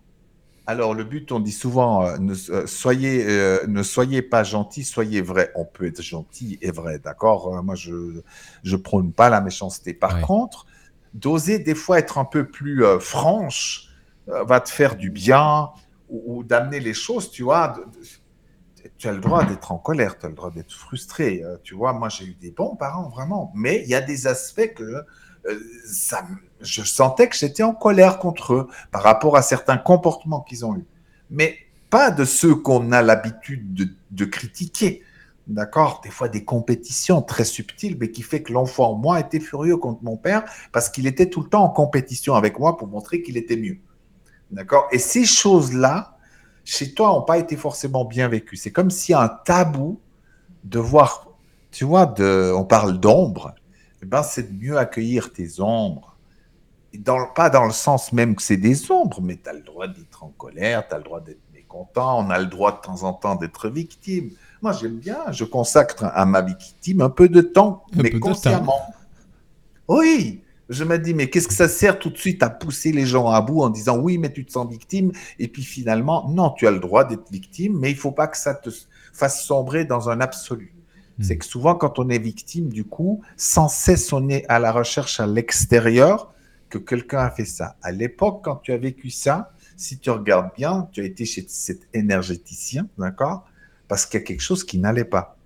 [0.68, 3.26] alors le but, on dit souvent, euh, ne, euh, soyez,
[3.68, 5.52] ne soyez pas gentil, soyez vrai.
[5.56, 8.22] On peut être gentil et vrai, d'accord Moi, je
[8.64, 9.94] ne prône pas la méchanceté.
[9.94, 10.66] Par contre,
[11.14, 13.90] d'oser des fois être un peu plus franche
[14.28, 15.70] va te faire du bien
[16.10, 17.76] ou, ou d'amener les choses, tu vois
[18.98, 21.44] tu as le droit d'être en colère, tu as le droit d'être frustré.
[21.44, 23.52] Euh, tu vois, moi, j'ai eu des bons parents, vraiment.
[23.56, 26.26] Mais il y a des aspects que euh, ça,
[26.62, 30.76] je sentais que j'étais en colère contre eux par rapport à certains comportements qu'ils ont
[30.76, 30.86] eus.
[31.30, 31.58] Mais
[31.90, 35.04] pas de ceux qu'on a l'habitude de, critiquer.
[35.48, 36.02] D'accord?
[36.04, 40.04] Des fois, des compétitions très subtiles, mais qui fait que l'enfant, moi, était furieux contre
[40.04, 40.44] mon père
[40.74, 43.78] parce qu'il était tout le temps en compétition avec moi pour montrer qu'il était mieux.
[44.52, 44.88] D'accord?
[44.92, 46.18] Et ces choses-là,
[46.66, 48.58] chez toi n'ont pas été forcément bien vécues.
[48.58, 50.02] C'est comme si un tabou
[50.66, 51.30] de voir,
[51.72, 53.56] tu vois, on parle d'ombre,
[54.02, 56.17] eh ben c'est de mieux accueillir tes ombres.
[56.98, 59.88] Dans, pas dans le sens même que c'est des ombres, mais tu as le droit
[59.88, 63.04] d'être en colère, tu as le droit d'être mécontent, on a le droit de temps
[63.04, 64.32] en temps d'être victime.
[64.62, 68.82] Moi, j'aime bien, je consacre à ma victime un peu de temps, mais consciemment.
[69.88, 73.06] Oui, je me dis, mais qu'est-ce que ça sert tout de suite à pousser les
[73.06, 76.52] gens à bout en disant oui, mais tu te sens victime, et puis finalement, non,
[76.52, 78.70] tu as le droit d'être victime, mais il faut pas que ça te
[79.14, 80.74] fasse sombrer dans un absolu.
[81.18, 81.24] Hmm.
[81.24, 84.72] C'est que souvent, quand on est victime, du coup, sans cesse, on est à la
[84.72, 86.34] recherche à l'extérieur
[86.70, 87.76] que quelqu'un a fait ça.
[87.82, 91.46] À l'époque, quand tu as vécu ça, si tu regardes bien, tu as été chez
[91.48, 93.46] cet énergéticien, d'accord
[93.88, 95.38] Parce qu'il y a quelque chose qui n'allait pas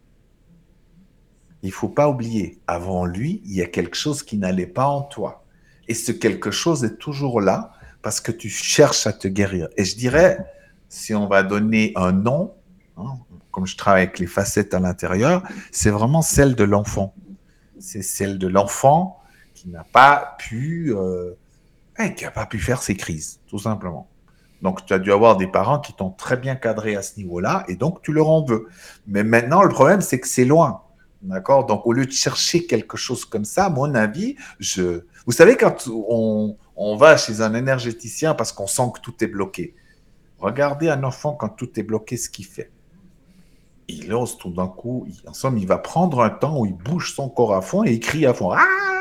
[1.64, 5.02] il faut pas oublier, avant lui, il y a quelque chose qui n'allait pas en
[5.02, 5.46] toi.
[5.88, 9.68] Et ce quelque chose est toujours là parce que tu cherches à te guérir.
[9.78, 10.40] Et je dirais,
[10.90, 12.54] si on va donner un nom,
[12.98, 13.20] hein,
[13.52, 17.14] comme je travaille avec les facettes à l'intérieur, c'est vraiment celle de l'enfant.
[17.80, 19.21] C'est celle de l'enfant
[19.62, 21.36] qui n'a pas pu, euh,
[22.16, 24.10] qui n'a pas pu faire ses crises, tout simplement.
[24.64, 27.64] Donc, tu as dû avoir des parents qui t'ont très bien cadré à ce niveau-là,
[27.68, 28.68] et donc tu leur en veux.
[29.06, 30.82] Mais maintenant, le problème, c'est que c'est loin.
[31.22, 31.68] D'accord?
[31.68, 35.02] Donc, au lieu de chercher quelque chose comme ça, à mon avis, je...
[35.28, 39.28] vous savez, quand on, on va chez un énergéticien parce qu'on sent que tout est
[39.28, 39.76] bloqué,
[40.40, 42.72] regardez un enfant quand tout est bloqué, ce qu'il fait.
[43.88, 47.14] Il ose tout d'un coup, en somme, il va prendre un temps où il bouge
[47.14, 48.50] son corps à fond et il crie à fond.
[48.52, 49.01] Ah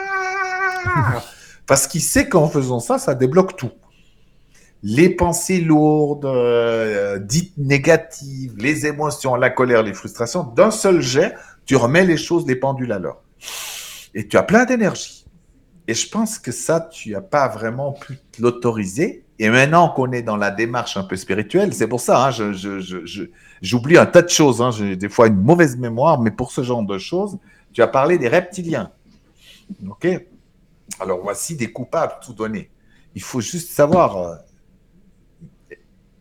[1.67, 3.73] parce qu'il sait qu'en faisant ça, ça débloque tout.
[4.83, 11.35] Les pensées lourdes, euh, dites négatives, les émotions, la colère, les frustrations, d'un seul jet,
[11.67, 13.23] tu remets les choses, les pendules à l'heure.
[14.15, 15.27] Et tu as plein d'énergie.
[15.87, 19.25] Et je pense que ça, tu n'as pas vraiment pu l'autoriser.
[19.39, 22.53] Et maintenant qu'on est dans la démarche un peu spirituelle, c'est pour ça, hein,
[23.61, 24.63] j'oublie un tas de choses.
[24.63, 27.39] Hein, j'ai des fois une mauvaise mémoire, mais pour ce genre de choses,
[27.73, 28.91] tu as parlé des reptiliens.
[29.89, 30.07] OK?
[30.99, 32.71] Alors voici des coupables tout donnés.
[33.15, 34.37] Il faut juste savoir, euh,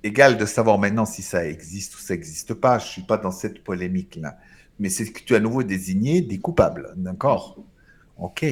[0.03, 2.79] égal de savoir maintenant si ça existe ou ça n'existe pas.
[2.79, 4.37] Je ne suis pas dans cette polémique-là
[4.79, 7.57] mais c'est que tu as à nouveau désigné des coupables, d'accord?
[8.17, 8.45] Ok,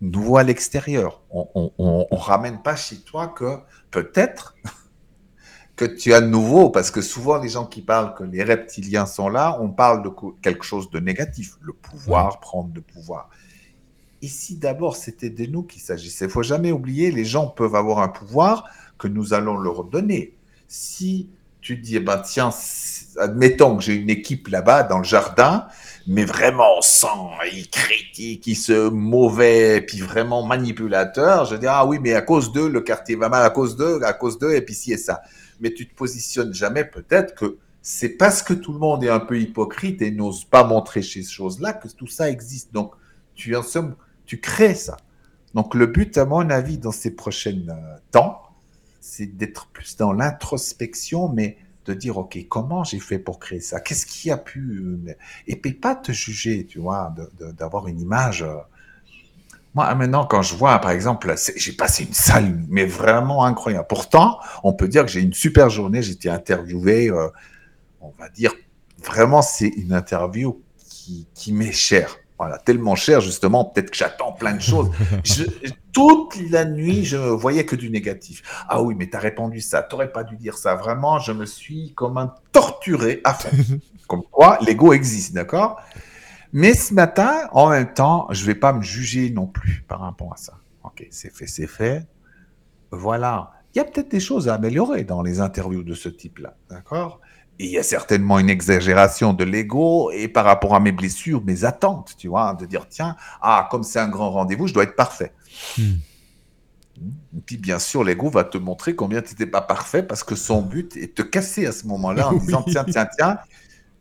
[0.00, 1.22] nouveau à l'extérieur.
[1.30, 3.58] On ne ramène pas chez toi que
[3.90, 4.56] peut-être
[5.76, 9.06] que tu as de nouveau, parce que souvent les gens qui parlent que les reptiliens
[9.06, 10.10] sont là, on parle de
[10.40, 13.28] quelque chose de négatif, le pouvoir, prendre le pouvoir.
[14.24, 16.24] Ici d'abord, c'était de nous qu'il s'agissait.
[16.24, 18.64] Il faut jamais oublier, les gens peuvent avoir un pouvoir
[18.96, 20.34] que nous allons leur donner.
[20.66, 21.28] Si
[21.60, 22.50] tu dis, eh ben, tiens,
[23.18, 25.66] admettons que j'ai une équipe là-bas dans le jardin,
[26.06, 31.98] mais vraiment sans, ils critiquent, ils se mauvais, puis vraiment manipulateur, je dis, ah oui,
[32.00, 34.62] mais à cause d'eux, le quartier va mal, à cause d'eux, à cause d'eux, et
[34.62, 35.20] puis ci et ça.
[35.60, 39.20] Mais tu te positionnes jamais peut-être que c'est parce que tout le monde est un
[39.20, 42.72] peu hypocrite et n'ose pas montrer ces choses-là que tout ça existe.
[42.72, 42.92] Donc,
[43.34, 44.96] tu en somme, tu crées ça.
[45.54, 48.42] Donc le but, à mon avis, dans ces prochains euh, temps,
[49.00, 53.80] c'est d'être plus dans l'introspection, mais de dire, OK, comment j'ai fait pour créer ça?
[53.80, 54.60] Qu'est-ce qui a pu...
[55.06, 55.14] Euh,
[55.46, 58.42] et puis pas te juger, tu vois, d'avoir une image...
[58.42, 58.56] Euh.
[59.74, 63.86] Moi, maintenant, quand je vois, par exemple, j'ai passé une salle, mais vraiment incroyable.
[63.88, 66.00] Pourtant, on peut dire que j'ai une super journée.
[66.00, 67.10] J'ai été interviewé,
[68.00, 68.52] on va dire,
[69.02, 72.16] vraiment, c'est une interview qui, qui m'est chère.
[72.44, 74.90] Voilà, tellement cher, justement, peut-être que j'attends plein de choses.
[75.94, 78.42] toute la nuit, je voyais que du négatif.
[78.68, 80.74] Ah oui, mais tu as répondu ça, t'aurais pas dû dire ça.
[80.74, 83.48] Vraiment, je me suis comme un torturé à fond.
[84.08, 85.80] comme quoi, l'ego existe, d'accord?
[86.52, 90.34] Mais ce matin, en même temps, je vais pas me juger non plus par rapport
[90.34, 90.58] à ça.
[90.82, 92.06] Ok, c'est fait, c'est fait.
[92.90, 93.52] Voilà.
[93.74, 97.20] Il y a peut-être des choses à améliorer dans les interviews de ce type-là, d'accord?
[97.58, 101.64] Il y a certainement une exagération de l'ego et par rapport à mes blessures, mes
[101.64, 104.96] attentes, tu vois, de dire tiens, ah, comme c'est un grand rendez-vous, je dois être
[104.96, 105.32] parfait.
[105.78, 105.94] Hmm.
[107.36, 110.34] Et puis bien sûr, l'ego va te montrer combien tu n'étais pas parfait parce que
[110.34, 113.38] son but est de te casser à ce moment-là en disant tiens, tiens, tiens,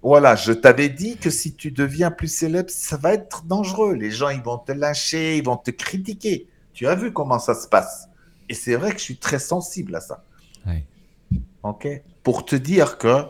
[0.02, 3.94] voilà, je t'avais dit que si tu deviens plus célèbre, ça va être dangereux.
[3.94, 6.48] Les gens, ils vont te lâcher, ils vont te critiquer.
[6.74, 8.10] Tu as vu comment ça se passe.
[8.50, 10.24] Et c'est vrai que je suis très sensible à ça.
[11.64, 11.88] OK?
[12.24, 13.24] Pour te dire que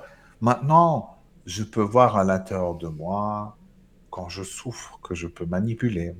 [0.43, 3.55] Maintenant, je peux voir à l'intérieur de moi,
[4.09, 6.17] quand je souffre, que je peux manipuler.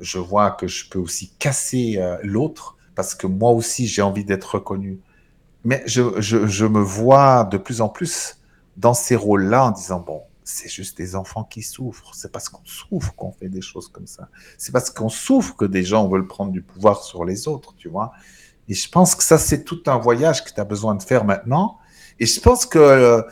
[0.00, 4.24] Je vois que je peux aussi casser euh, l'autre, parce que moi aussi, j'ai envie
[4.24, 5.00] d'être reconnu.
[5.64, 8.38] Mais je, je, me vois de plus en plus
[8.78, 12.14] dans ces rôles-là en disant, bon, c'est juste des enfants qui souffrent.
[12.14, 14.30] C'est parce qu'on souffre qu'on fait des choses comme ça.
[14.56, 17.90] C'est parce qu'on souffre que des gens veulent prendre du pouvoir sur les autres, tu
[17.90, 18.12] vois.
[18.66, 21.26] Et je pense que ça, c'est tout un voyage que tu as besoin de faire
[21.26, 21.76] maintenant.
[22.18, 23.22] Et je pense que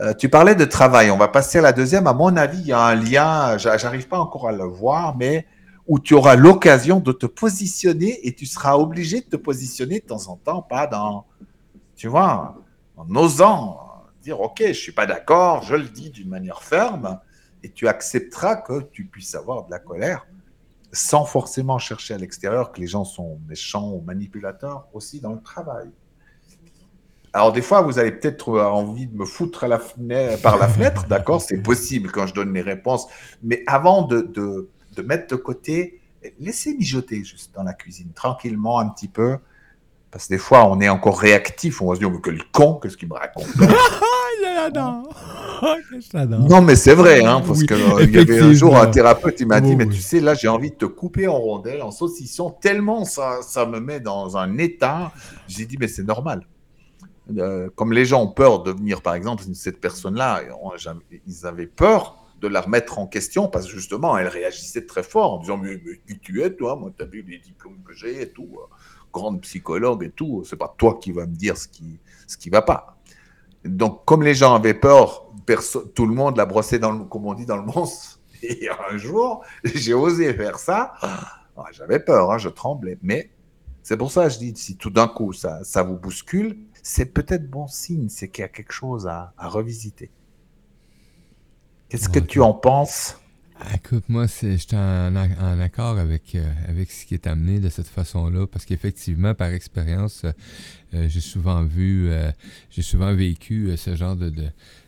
[0.00, 1.10] euh, tu parlais de travail.
[1.10, 2.06] On va passer à la deuxième.
[2.06, 5.46] À mon avis, il y a un lien, j'arrive pas encore à le voir, mais
[5.86, 10.06] où tu auras l'occasion de te positionner et tu seras obligé de te positionner de
[10.06, 11.26] temps en temps, pas dans,
[11.94, 12.56] tu vois,
[12.96, 13.80] en osant
[14.22, 17.20] dire, OK, je suis pas d'accord, je le dis d'une manière ferme,
[17.62, 20.26] et tu accepteras que tu puisses avoir de la colère
[20.92, 25.40] sans forcément chercher à l'extérieur que les gens sont méchants ou manipulateurs aussi dans le
[25.40, 25.90] travail.
[27.34, 30.68] Alors, des fois, vous avez peut-être envie de me foutre à la fenêtre, par la
[30.68, 31.42] fenêtre, d'accord?
[31.42, 33.08] C'est possible quand je donne les réponses.
[33.42, 36.00] Mais avant de, de, mettre de côté,
[36.38, 39.36] laissez mijoter juste dans la cuisine, tranquillement, un petit peu.
[40.12, 41.82] Parce que des fois, on est encore réactif.
[41.82, 43.48] On va se dire, que le con, qu'est-ce qu'il me raconte?
[46.48, 49.46] Non, mais c'est vrai, hein, parce qu'il euh, y avait un jour un thérapeute, il
[49.46, 52.50] m'a dit, mais tu sais, là, j'ai envie de te couper en rondelles, en saucisson,
[52.50, 55.12] tellement ça, ça me met dans un état.
[55.48, 56.46] J'ai dit, mais c'est normal.
[57.38, 60.42] Euh, comme les gens ont peur de venir, par exemple, cette personne-là,
[61.26, 65.34] ils avaient peur de la remettre en question parce que justement, elle réagissait très fort
[65.34, 66.76] en disant Mais, qui tu es, toi?
[66.76, 68.66] Moi, tu as vu les diplômes que j'ai et tout, euh,
[69.12, 72.50] grande psychologue et tout, c'est pas toi qui vas me dire ce qui ce qui
[72.50, 72.98] va pas.
[73.64, 75.26] Donc, comme les gens avaient peur,
[75.94, 78.20] tout le monde l'a brossé dans le, comme on dit, dans le monstre.
[78.42, 80.92] Et un jour, j'ai osé faire ça.
[81.00, 82.98] Ah, j'avais peur, hein, je tremblais.
[83.02, 83.30] Mais
[83.82, 87.06] c'est pour ça que je dis, si tout d'un coup ça, ça vous bouscule, c'est
[87.06, 90.10] peut-être bon signe, c'est qu'il y a quelque chose à, revisiter.
[91.88, 93.18] Qu'est-ce que tu en penses?
[93.74, 95.16] Écoute, moi, je suis en,
[95.60, 100.24] accord avec, euh, avec ce qui est amené de cette façon-là, parce qu'effectivement, par expérience,
[100.24, 100.32] euh,
[100.92, 102.10] euh, j'ai souvent vu,
[102.70, 104.30] j'ai souvent vécu ce genre de,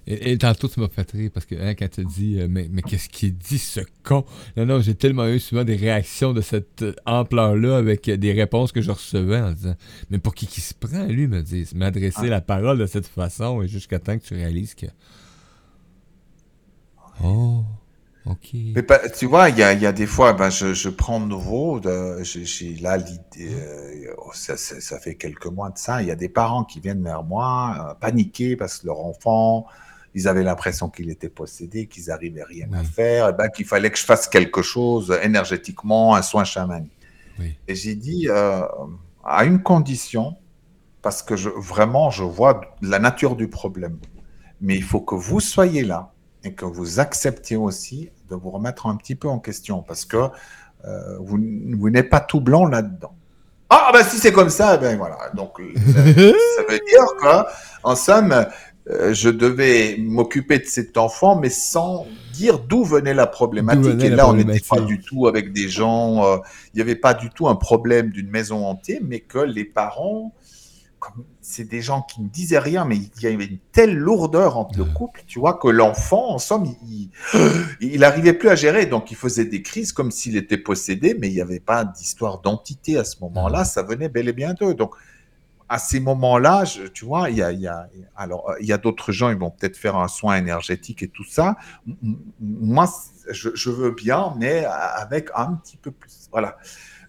[0.08, 2.82] et, tantôt, tu m'as fait rire parce que hein, quand tu dis euh, Mais, mais
[2.82, 4.24] qu'est-ce qu'il dit ce con?
[4.56, 8.32] Non, non, j'ai tellement eu souvent des réactions de cette euh, ampleur-là avec euh, des
[8.32, 9.74] réponses que je recevais en disant
[10.10, 12.26] Mais pour qui qui se prend, lui, me dit M'adresser ah.
[12.26, 14.86] la parole de cette façon et jusqu'à temps que tu réalises que.
[17.24, 17.64] Oh.
[18.26, 18.54] OK.
[18.74, 18.84] Mais
[19.16, 21.80] tu vois, il y a, y a, des fois, ben, je, je prends de nouveau,
[22.22, 23.54] j'ai là l'idée,
[24.18, 27.04] oh, ça, ça, fait quelques mois de ça, il y a des parents qui viennent
[27.04, 29.66] vers moi, paniquer parce que leur enfant
[30.16, 33.90] ils avaient l'impression qu'il était possédé, qu'ils n'arrivaient rien à faire, et ben, qu'il fallait
[33.90, 36.90] que je fasse quelque chose énergétiquement, un soin chamanique.
[37.68, 38.62] Et j'ai dit, euh,
[39.22, 40.35] à une condition,
[41.03, 43.99] parce que je, vraiment, je vois la nature du problème.
[44.62, 46.12] Mais il faut que vous soyez là
[46.45, 50.16] et que vous acceptiez aussi de vous remettre un petit peu en question, parce que
[50.86, 51.38] euh, vous,
[51.76, 53.14] vous n'êtes pas tout blanc là-dedans.
[53.68, 55.18] Ah, ben si c'est comme ça, ben voilà.
[55.34, 57.51] Donc, ça, ça veut dire que,
[57.82, 58.47] en somme,
[58.89, 64.03] euh, je devais m'occuper de cet enfant, mais sans dire d'où venait la problématique.
[64.03, 66.37] Et là, on n'était pas du tout avec des gens, euh,
[66.72, 70.32] il n'y avait pas du tout un problème d'une maison hantée, mais que les parents
[71.41, 74.78] c'est des gens qui ne disaient rien, mais il y avait une telle lourdeur entre
[74.78, 76.66] le couple, tu vois, que l'enfant, en somme,
[77.80, 78.87] il n'arrivait plus à gérer.
[78.87, 82.41] Donc, il faisait des crises comme s'il était possédé, mais il n'y avait pas d'histoire
[82.41, 83.64] d'entité à ce moment-là.
[83.64, 84.74] Ça venait bel et bien d'eux.
[84.74, 84.95] Donc,
[85.68, 86.64] à ces moments-là,
[86.94, 89.50] tu vois, il y a, y a, alors, il y a d'autres gens, ils vont
[89.50, 91.56] peut-être faire un soin énergétique et tout ça.
[92.40, 92.88] Moi,
[93.30, 96.28] je, je veux bien, mais avec un petit peu plus.
[96.30, 96.56] Voilà.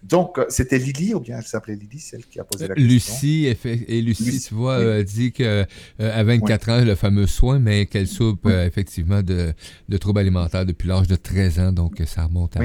[0.02, 2.92] Donc, euh, c'était Lily, ou bien elle s'appelait Lily, celle qui a posé la question.
[2.92, 5.66] Lucie, et Lucie, tu vois, euh, dit qu'à euh,
[5.98, 9.54] 24 ans, le fameux soin, mais qu'elle soupe effectivement de,
[9.98, 12.62] troubles alimentaires depuis l'âge de 13 ans, donc ça remonte à.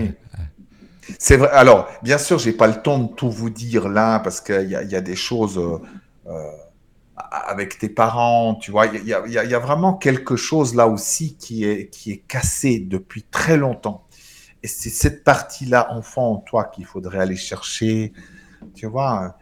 [1.20, 1.50] C'est vrai.
[1.52, 4.76] Alors, bien sûr, j'ai pas le temps de tout vous dire là, parce qu'il y,
[4.96, 5.60] a des choses
[7.32, 8.88] avec tes parents, tu vois.
[8.88, 13.58] Il y, a, vraiment quelque chose là aussi qui est, qui est cassé depuis très
[13.58, 14.08] longtemps.
[14.64, 18.14] Et c'est cette partie-là, enfant en toi, qu'il faudrait aller chercher.
[18.76, 19.36] Tu vois,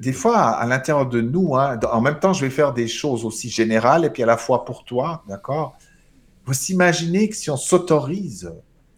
[0.00, 3.24] des fois, à l'intérieur de nous, hein, en même temps, je vais faire des choses
[3.24, 5.76] aussi générales et puis à la fois pour toi, d'accord
[6.46, 8.52] Vous imaginez que si on s'autorise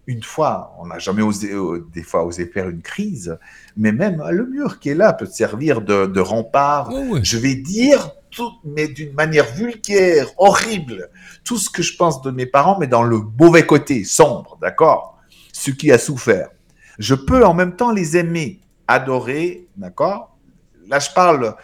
[0.06, 3.38] une fois, on n'a jamais osé, euh, des fois, osé faire une crise,
[3.76, 6.90] mais même le mur qui est là peut servir de, rempart.
[7.22, 11.08] Je vais dire tout, mais d'une manière vulgaire, horrible,
[11.44, 15.18] tout ce que je pense de mes parents, mais dans le mauvais côté, sombre, d'accord?
[15.52, 16.48] Ce qui a souffert.
[16.98, 20.36] Je peux en même temps les aimer, adorer, d'accord?
[20.88, 21.54] Là, je parle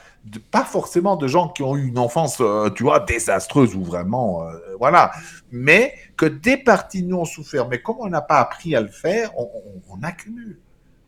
[0.51, 4.43] pas forcément de gens qui ont eu une enfance, euh, tu vois, désastreuse ou vraiment,
[4.43, 5.13] euh, voilà,
[5.51, 7.69] mais que des parties nous ont souffert.
[7.69, 10.59] Mais comme on n'a pas appris à le faire, on, accumule,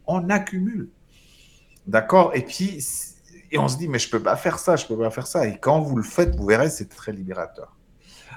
[0.06, 0.88] on accumule,
[1.86, 2.32] d'accord?
[2.34, 2.84] Et puis,
[3.50, 5.46] et on se dit, mais je peux pas faire ça, je peux pas faire ça.
[5.46, 7.76] Et quand vous le faites, vous verrez, c'est très libérateur.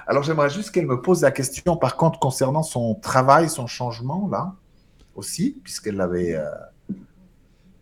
[0.06, 4.28] Alors j'aimerais juste qu'elle me pose la question, par contre, concernant son travail, son changement,
[4.30, 4.54] là,
[5.14, 6.34] aussi, puisqu'elle l'avait...
[6.34, 6.50] Euh,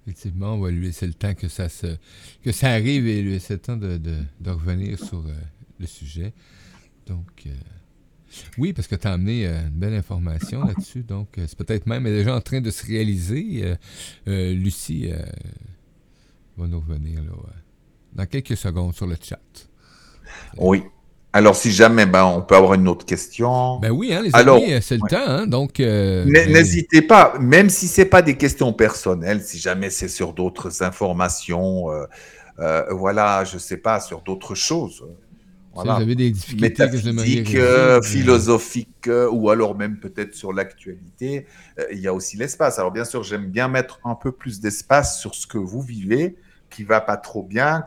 [0.07, 1.97] Effectivement, on va lui laisser le temps que ça, se,
[2.43, 5.33] que ça arrive et lui laisser le temps de, de, revenir sur euh,
[5.79, 6.35] le sujet.
[7.07, 7.51] Donc, euh,
[8.59, 11.03] oui, parce que tu as amené une belle information là-dessus.
[11.03, 13.77] Donc, c'est peut-être même déjà en train de se réaliser.
[14.27, 15.09] Lucie
[16.57, 17.31] va nous revenir là,
[18.13, 19.41] dans quelques secondes sur le chat.
[20.57, 20.83] Oui.
[21.37, 23.81] Alors, si jamais, ben, on peut avoir une autre question.
[23.81, 25.81] Ben oui, hein, les amis, euh, c'est le temps, hein, donc.
[25.81, 30.85] Euh, n'hésitez pas, même si c'est pas des questions personnelles, si jamais c'est sur d'autres
[30.85, 31.91] informations,
[32.61, 35.05] euh, voilà, je sais pas, sur d'autres choses.
[35.75, 35.95] Voilà.
[35.95, 41.47] Si vous avez des difficultés que philosophiques, ou alors même peut-être sur l'actualité,
[41.91, 42.79] il y a aussi l'espace.
[42.79, 46.37] Alors bien sûr, j'aime bien mettre un peu plus d'espace sur ce que vous vivez,
[46.71, 47.87] qui va pas trop bien,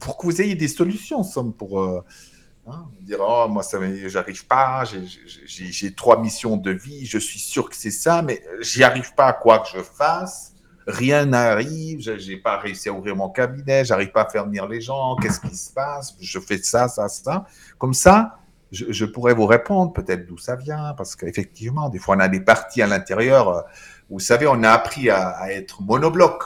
[0.00, 2.02] pour que vous ayez des solutions, somme, pour
[2.64, 7.68] Hein, dire, oh, moi, ça, j'arrive pas, j'ai trois missions de vie, je suis sûr
[7.68, 10.54] que c'est ça, mais j'y arrive pas, quoi que je fasse,
[10.86, 14.80] rien n'arrive, j'ai pas réussi à ouvrir mon cabinet, j'arrive pas à faire venir les
[14.80, 17.46] gens, qu'est-ce qui se passe, je fais ça, ça, ça.
[17.78, 18.38] Comme ça,
[18.70, 22.28] je, je pourrais vous répondre peut-être d'où ça vient, parce qu'effectivement, des fois, on a
[22.28, 23.62] des parties à l'intérieur, euh,
[24.08, 26.44] vous savez, on a appris à, à être monobloc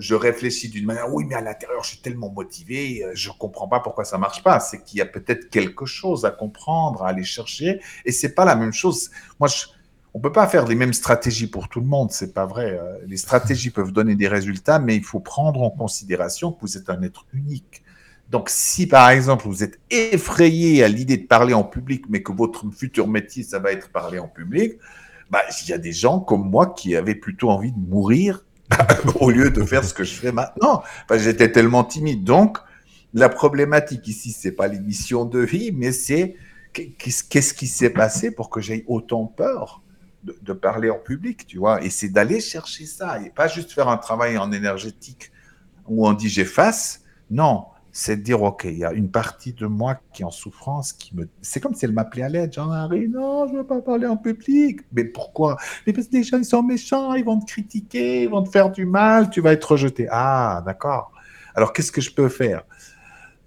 [0.00, 3.34] je réfléchis d'une manière, oui, mais à l'intérieur, je suis tellement motivé, euh, je ne
[3.34, 4.58] comprends pas pourquoi ça marche pas.
[4.58, 8.46] C'est qu'il y a peut-être quelque chose à comprendre, à aller chercher, et c'est pas
[8.46, 9.10] la même chose.
[9.38, 9.50] Moi,
[10.14, 12.78] on peut pas faire les mêmes stratégies pour tout le monde, c'est pas vrai.
[12.80, 12.98] Euh.
[13.06, 16.88] Les stratégies peuvent donner des résultats, mais il faut prendre en considération que vous êtes
[16.88, 17.82] un être unique.
[18.30, 22.32] Donc, si par exemple vous êtes effrayé à l'idée de parler en public, mais que
[22.32, 24.78] votre futur métier, ça va être parler en public,
[25.30, 28.44] bah, il y a des gens comme moi qui avaient plutôt envie de mourir
[29.20, 30.82] au lieu de faire ce que je fais maintenant.
[31.16, 32.24] J'étais tellement timide.
[32.24, 32.58] Donc,
[33.14, 36.36] la problématique ici, c'est pas l'émission de vie, mais c'est
[36.72, 39.82] qu'est-ce qui s'est passé pour que j'aie autant peur
[40.22, 41.82] de, parler en public, tu vois.
[41.82, 45.32] Et c'est d'aller chercher ça et pas juste faire un travail en énergétique
[45.88, 47.02] où on dit j'efface.
[47.30, 50.30] Non, c'est de dire, OK, il y a une partie de moi qui est en
[50.30, 51.28] souffrance, qui me...
[51.42, 52.52] C'est comme si elle m'appelait à l'aide.
[52.52, 54.80] Jean-Marie, non, je ne veux pas parler en public.
[54.92, 55.56] Mais pourquoi?
[55.86, 58.50] Mais parce que les gens, ils sont méchants, ils vont te critiquer, ils vont te
[58.50, 60.06] faire du mal, tu vas être rejeté.
[60.10, 61.12] Ah, d'accord.
[61.54, 62.62] Alors, qu'est-ce que je peux faire?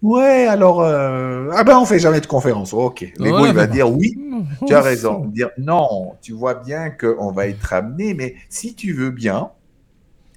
[0.02, 2.74] Ouais, alors, euh, ah ben on fait jamais de conférence.
[2.74, 4.20] Ok, l'ego il va dire oui,
[4.68, 5.28] tu as raison.
[5.28, 9.52] Dire non, tu vois bien qu'on va être amené, mais si tu veux bien,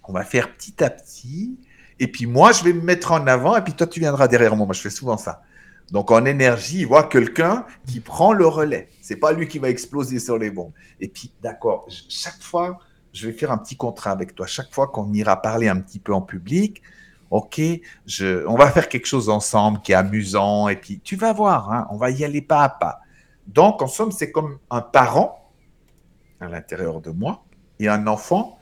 [0.05, 1.59] on va faire petit à petit
[1.99, 4.55] et puis moi, je vais me mettre en avant, et puis toi, tu viendras derrière
[4.57, 4.67] moi.
[4.67, 5.43] Moi, je fais souvent ça.
[5.91, 8.89] Donc en énergie, il voit quelqu'un qui prend le relais.
[9.01, 10.73] C'est pas lui qui va exploser sur les bombes.
[11.01, 12.79] Et puis, d'accord, chaque fois,
[13.13, 14.47] je vais faire un petit contrat avec toi.
[14.47, 16.83] Chaque fois qu'on ira parler un petit peu en public,
[17.31, 17.61] ok,
[18.47, 20.69] on va faire quelque chose ensemble qui est amusant.
[20.69, 23.01] Et puis, tu vas voir, hein, on va y aller pas à pas.
[23.47, 25.53] Donc, en somme, c'est comme un parent
[26.41, 27.45] à l'intérieur de moi
[27.79, 28.59] et un enfant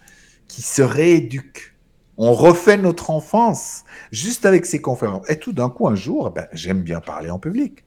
[0.47, 1.74] qui se rééduque
[2.17, 5.29] On refait notre enfance juste avec ces conférences.
[5.29, 7.85] Et tout d'un coup, un jour, ben, j'aime bien parler en public.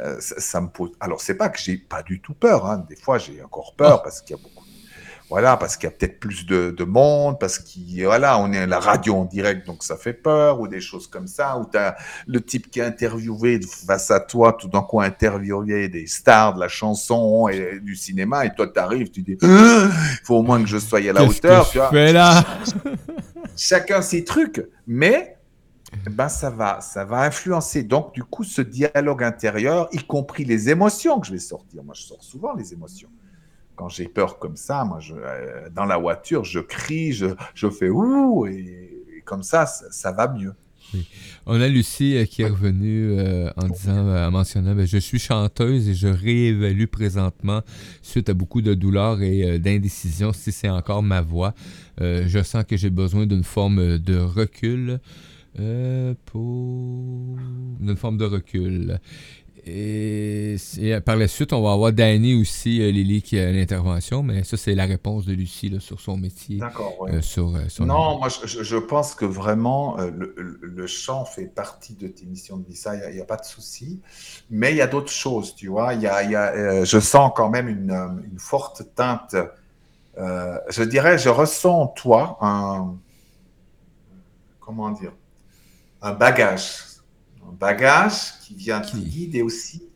[0.00, 0.90] Euh, ça, me pose.
[1.00, 2.66] Alors, c'est pas que j'ai pas du tout peur.
[2.66, 2.84] Hein.
[2.88, 4.66] Des fois, j'ai encore peur parce qu'il y a beaucoup
[5.28, 8.58] voilà, parce qu'il y a peut-être plus de, de, monde, parce qu'il voilà, on est
[8.58, 11.66] à la radio en direct, donc ça fait peur, ou des choses comme ça, ou
[11.68, 11.96] tu as
[12.28, 16.60] le type qui est interviewé face à toi, tout d'un coup interviewé des stars de
[16.60, 19.90] la chanson et du cinéma, et toi tu arrives, tu dis, il
[20.22, 21.68] faut au moins que je sois à la hauteur.
[21.70, 21.90] tu vois.
[21.90, 22.44] Fais là?
[23.56, 25.38] Chacun ses trucs, mais
[26.10, 27.82] ben ça va, ça va influencer.
[27.82, 31.82] Donc du coup, ce dialogue intérieur, y compris les émotions que je vais sortir.
[31.82, 33.08] Moi, je sors souvent les émotions
[33.76, 37.70] quand j'ai peur comme ça, moi, je, euh, dans la voiture, je crie, je, je
[37.70, 40.54] fais ouh, et, comme ça, ça, va mieux.
[41.46, 45.18] On a Lucie euh, qui est revenue euh, en disant, en mentionnant, ben, je suis
[45.18, 47.62] chanteuse et je réévalue présentement
[48.02, 51.54] suite à beaucoup de douleurs et d'indécision si c'est encore ma voix.
[52.00, 55.00] je sens que j'ai besoin d'une forme de recul.
[56.26, 57.36] pour
[57.80, 59.00] d'une forme de recul.
[59.68, 60.56] Et,
[61.04, 64.56] par la suite, on va avoir Danny aussi, euh, Lily, qui a l'intervention, mais ça,
[64.56, 66.58] c'est la réponse de Lucie sur son métier.
[66.58, 72.26] D'accord, euh, euh, Non, moi, je, pense que vraiment, le, chant fait partie de tes
[72.26, 74.00] missions de vie, il n'y a, pas de souci.
[74.50, 75.94] Mais il y a d'autres choses, tu vois.
[75.94, 79.34] Y a, y a, je sens quand même une, une forte teinte.
[80.16, 82.94] je dirais, je ressens en toi un.
[84.60, 85.12] Comment dire
[86.02, 86.95] Un bagage
[87.52, 89.88] bagage qui vient qui guide et aussi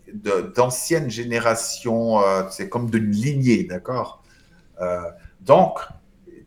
[0.57, 4.23] d'anciennes générations, euh, c'est comme d'une lignée, d'accord
[4.81, 5.03] euh,
[5.41, 5.79] Donc,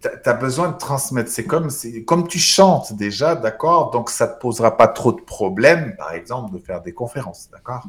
[0.02, 1.30] tu as besoin de transmettre.
[1.30, 1.70] C'est comme,
[2.06, 6.14] comme tu chantes déjà, d'accord Donc, ça ne te posera pas trop de problèmes, par
[6.14, 7.88] exemple, de faire des conférences, d'accord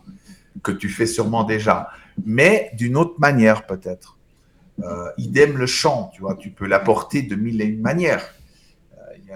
[0.63, 1.89] Que tu fais sûrement déjà.
[2.25, 4.19] Mais d'une autre manière, peut-être.
[4.83, 8.25] Euh, idem le chant, tu vois, tu peux l'apporter de mille et une manières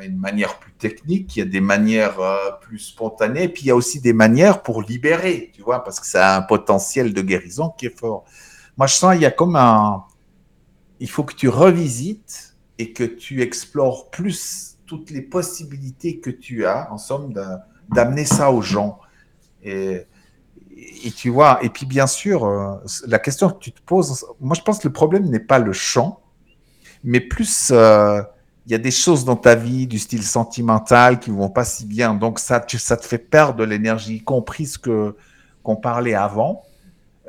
[0.03, 3.70] une manière plus technique, il y a des manières euh, plus spontanées, puis il y
[3.70, 7.22] a aussi des manières pour libérer, tu vois, parce que ça a un potentiel de
[7.22, 8.24] guérison qui est fort.
[8.76, 10.05] Moi, je sens il y a comme un...
[11.01, 16.66] Il faut que tu revisites et que tu explores plus toutes les possibilités que tu
[16.66, 17.34] as, en somme,
[17.89, 18.99] d'amener ça aux gens.
[19.62, 20.07] Et,
[21.05, 22.76] et, tu vois, et puis bien sûr, euh,
[23.07, 25.72] la question que tu te poses, moi je pense que le problème n'est pas le
[25.72, 26.20] chant,
[27.05, 27.70] mais plus...
[27.70, 28.22] Euh,
[28.68, 31.86] il y a des choses dans ta vie du style sentimental qui vont pas si
[31.86, 32.12] bien.
[32.14, 35.16] Donc ça, ça te fait perdre de l'énergie, y compris ce que
[35.62, 36.64] qu'on parlait avant.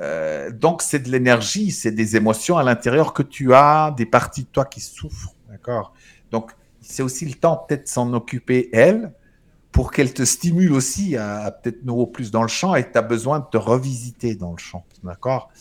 [0.01, 4.43] Euh, donc c'est de l'énergie, c'est des émotions à l'intérieur que tu as, des parties
[4.43, 5.93] de toi qui souffrent, d'accord?
[6.29, 9.13] Donc c'est aussi le temps peut-être de s'en occuper elle,
[9.71, 13.01] pour qu'elle te stimule aussi à, peut-être nouveau plus dans le champ et tu as
[13.01, 15.51] besoin de te revisiter dans le champ, d'accord?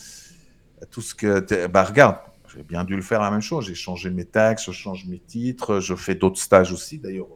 [0.91, 2.17] Tout ce que, bah regarde,
[2.59, 3.67] j'ai bien dû le faire la même chose.
[3.67, 7.29] J'ai changé mes textes, je change mes titres, je fais d'autres stages aussi, d'ailleurs,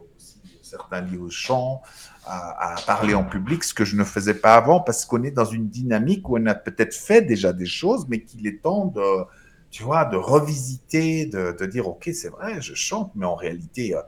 [0.61, 1.81] certains liés au chant,
[2.25, 5.45] à, parler en public, ce que je ne faisais pas avant, parce qu'on est dans
[5.45, 9.23] une dynamique où on a peut-être fait déjà des choses, mais qu'il est temps de,
[9.71, 14.01] tu vois, de revisiter, de, dire, OK, c'est vrai, je chante, mais en réalité, euh,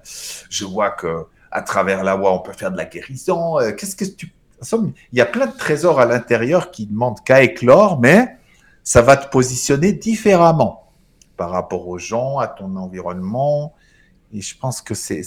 [0.49, 3.57] je vois que à travers la voix, on peut faire de la guérison.
[3.61, 4.33] Euh, qu'est-ce que tu...
[4.73, 8.37] Il y a plein de trésors à l'intérieur qui demandent qu'à éclore, mais
[8.83, 10.84] ça va te positionner différemment
[11.35, 13.73] par rapport aux gens, à ton environnement.
[14.33, 15.21] Et je pense que c'est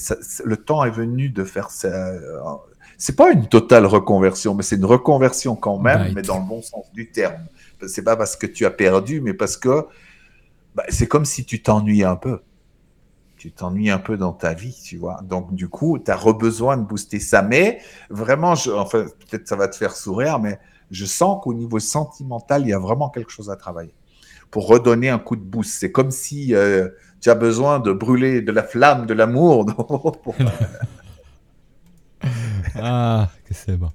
[0.44, 1.88] le temps est venu de faire ça.
[1.88, 2.40] Euh,
[2.96, 6.62] c'est pas une totale reconversion, mais c'est une reconversion quand même, mais dans le bon
[6.62, 7.46] sens du terme.
[7.86, 9.86] C'est pas parce que tu as perdu, mais parce que
[10.74, 12.40] bah, c'est comme si tu t'ennuyais un peu.
[13.36, 15.20] Tu t'ennuies un peu dans ta vie, tu vois.
[15.22, 17.40] Donc, du coup, tu as besoin de booster ça.
[17.40, 17.80] Mais
[18.11, 20.59] vraiment, je, enfin, peut-être ça va te faire sourire, mais
[20.90, 23.94] je sens qu'au niveau sentimental, il y a vraiment quelque chose à travailler
[24.51, 25.72] pour redonner un coup de boost.
[25.78, 26.88] C'est comme si euh,
[27.20, 29.66] tu as besoin de brûler de la flamme de l'amour.
[32.76, 33.90] ah, que c'est bon.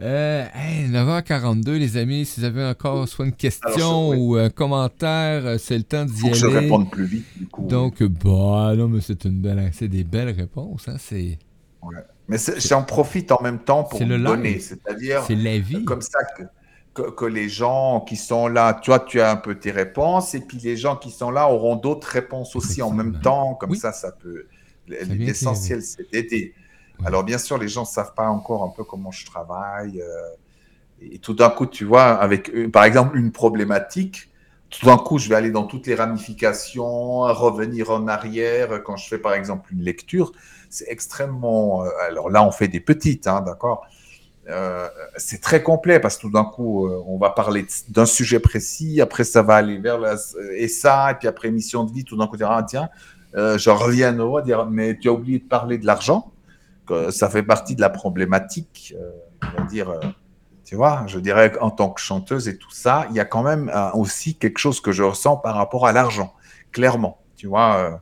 [0.00, 0.46] Euh,
[0.88, 5.76] 9h42, les amis, si vous avez encore soit une question ou un commentaire, euh, c'est
[5.76, 6.34] le temps d'y aller.
[6.34, 7.66] je réponde plus vite, du coup.
[7.66, 11.38] Donc, bah, non, mais c'est une belle, c'est des belles réponses, hein, c'est...
[11.82, 11.96] Ouais.
[12.28, 15.24] Mais j'en profite en même temps pour le donner, c'est-à-dire...
[15.26, 15.84] C'est la vie.
[15.84, 16.44] Comme ça que
[16.94, 20.58] que, les gens qui sont là, toi, tu as un peu tes réponses, et puis
[20.58, 23.54] les gens qui sont là auront d'autres réponses aussi en même temps.
[23.54, 24.46] Comme ça, ça peut.
[24.86, 26.54] L'essentiel, c'est d'aider.
[27.04, 30.00] Alors, bien sûr, les gens ne savent pas encore un peu comment je travaille.
[30.00, 34.30] Euh, et tout d'un coup, tu vois, avec, par exemple, une problématique,
[34.70, 38.82] tout d'un coup, je vais aller dans toutes les ramifications, revenir en arrière.
[38.82, 40.32] Quand je fais, par exemple, une lecture,
[40.70, 41.84] c'est extrêmement.
[41.84, 43.86] Euh, alors là, on fait des petites, hein, d'accord
[44.48, 48.40] euh, c'est très complet parce que tout d'un coup, euh, on va parler d'un sujet
[48.40, 50.16] précis, après ça va aller vers la,
[50.56, 52.88] et ça, et puis après mission de vie, tout d'un coup, ah, tiens,
[53.34, 54.12] euh, je reviens
[54.44, 56.32] dire mais tu as oublié de parler de l'argent,
[57.10, 59.90] ça fait partie de la problématique, euh, dire.
[59.90, 60.00] Euh,
[60.64, 63.42] tu vois, je dirais en tant que chanteuse et tout ça, il y a quand
[63.42, 66.32] même aussi quelque chose que je ressens par rapport à l'argent,
[66.70, 67.18] clairement.
[67.36, 68.00] Tu vois,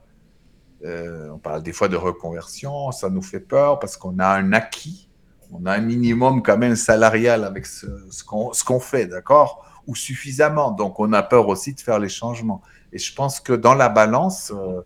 [0.85, 5.09] on parle des fois de reconversion, ça nous fait peur parce qu'on a un acquis,
[5.53, 7.87] on a un minimum quand même salarial avec ce,
[8.25, 9.67] qu'on fait, d'accord?
[9.87, 10.71] Ou suffisamment.
[10.71, 12.63] Donc on a peur aussi de faire les changements.
[12.93, 14.81] Et je pense que dans la balance, euh,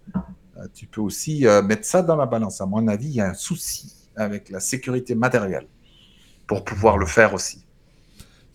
[0.56, 2.60] euh, tu peux aussi euh, mettre ça dans la balance.
[2.60, 5.66] À mon avis, il y a un souci avec la sécurité matérielle
[6.46, 7.63] pour pouvoir le faire aussi.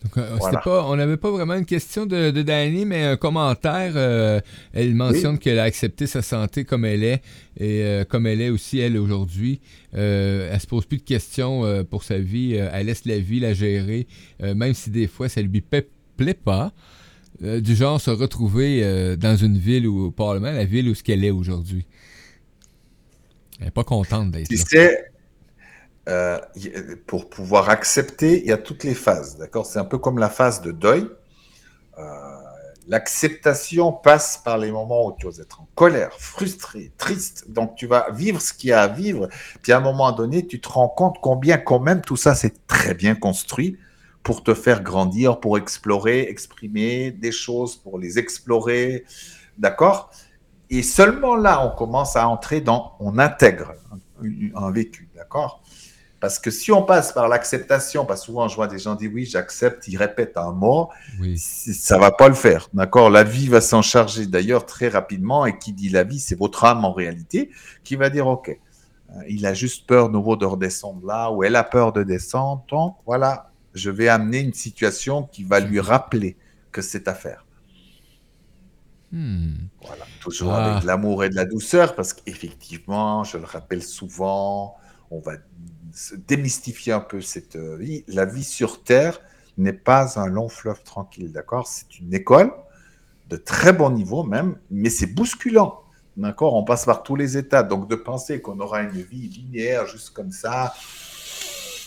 [0.02, 0.24] Donc,
[0.66, 4.42] on n'avait pas vraiment une question de, de Danny, mais un commentaire.
[4.72, 7.22] elle mentionne qu'elle a accepté sa santé comme elle est
[7.58, 9.60] et comme elle est aussi, elle, aujourd'hui.
[9.92, 12.54] elle se pose plus de questions pour sa vie.
[12.54, 14.06] elle laisse la vie la gérer,
[14.40, 16.72] même si des fois ça lui plaît pas.
[17.42, 21.02] Euh, du genre se retrouver euh, dans une ville ou probablement la ville où ce
[21.02, 21.86] qu'elle est aujourd'hui.
[23.58, 24.90] Elle n'est pas contente d'être là.
[26.06, 29.66] Sais, euh, pour pouvoir accepter, il y a toutes les phases, d'accord?
[29.66, 31.08] C'est un peu comme la phase de deuil.
[32.90, 37.48] L'acceptation passe par les moments où tu vas être en colère, frustré, triste.
[37.48, 39.28] Donc tu vas vivre ce qu'il y a à vivre.
[39.62, 42.66] Puis à un moment donné, tu te rends compte combien quand même tout ça c'est
[42.66, 43.78] très bien construit
[44.24, 49.04] pour te faire grandir, pour explorer, exprimer des choses, pour les explorer.
[49.56, 50.10] D'accord?
[50.68, 53.74] Et seulement là, on commence à entrer dans, on intègre
[54.56, 55.08] un, vécu.
[55.14, 55.62] D'accord?
[56.20, 59.10] Parce que si on passe par l'acceptation, parce que souvent je vois des gens dire
[59.12, 61.38] oui, j'accepte, ils répètent un mot, oui.
[61.38, 62.68] ça va pas le faire.
[62.74, 63.08] D'accord?
[63.08, 65.46] La vie va s'en charger d'ailleurs très rapidement.
[65.46, 67.50] Et qui dit la vie, c'est votre âme en réalité,
[67.84, 71.56] qui va dire ok, euh, il a juste peur nouveau de redescendre là, ou elle
[71.56, 72.64] a peur de descendre.
[72.68, 76.36] Donc voilà, je vais amener une situation qui va lui rappeler
[76.70, 77.46] que c'est à faire.
[79.10, 79.54] Hmm.
[79.84, 80.80] Voilà, toujours avec ah.
[80.82, 84.76] de l'amour et de la douceur, parce qu'effectivement, je le rappelle souvent,
[85.10, 85.32] on va
[86.28, 88.04] démystifier un peu cette euh, vie.
[88.08, 89.20] La vie sur Terre
[89.58, 91.66] n'est pas un long fleuve tranquille, d'accord?
[91.66, 92.52] C'est une école
[93.28, 95.82] de très bon niveau même, mais c'est bousculant,
[96.16, 96.54] d'accord?
[96.54, 100.10] On passe par tous les états, donc de penser qu'on aura une vie linéaire juste
[100.10, 100.74] comme ça,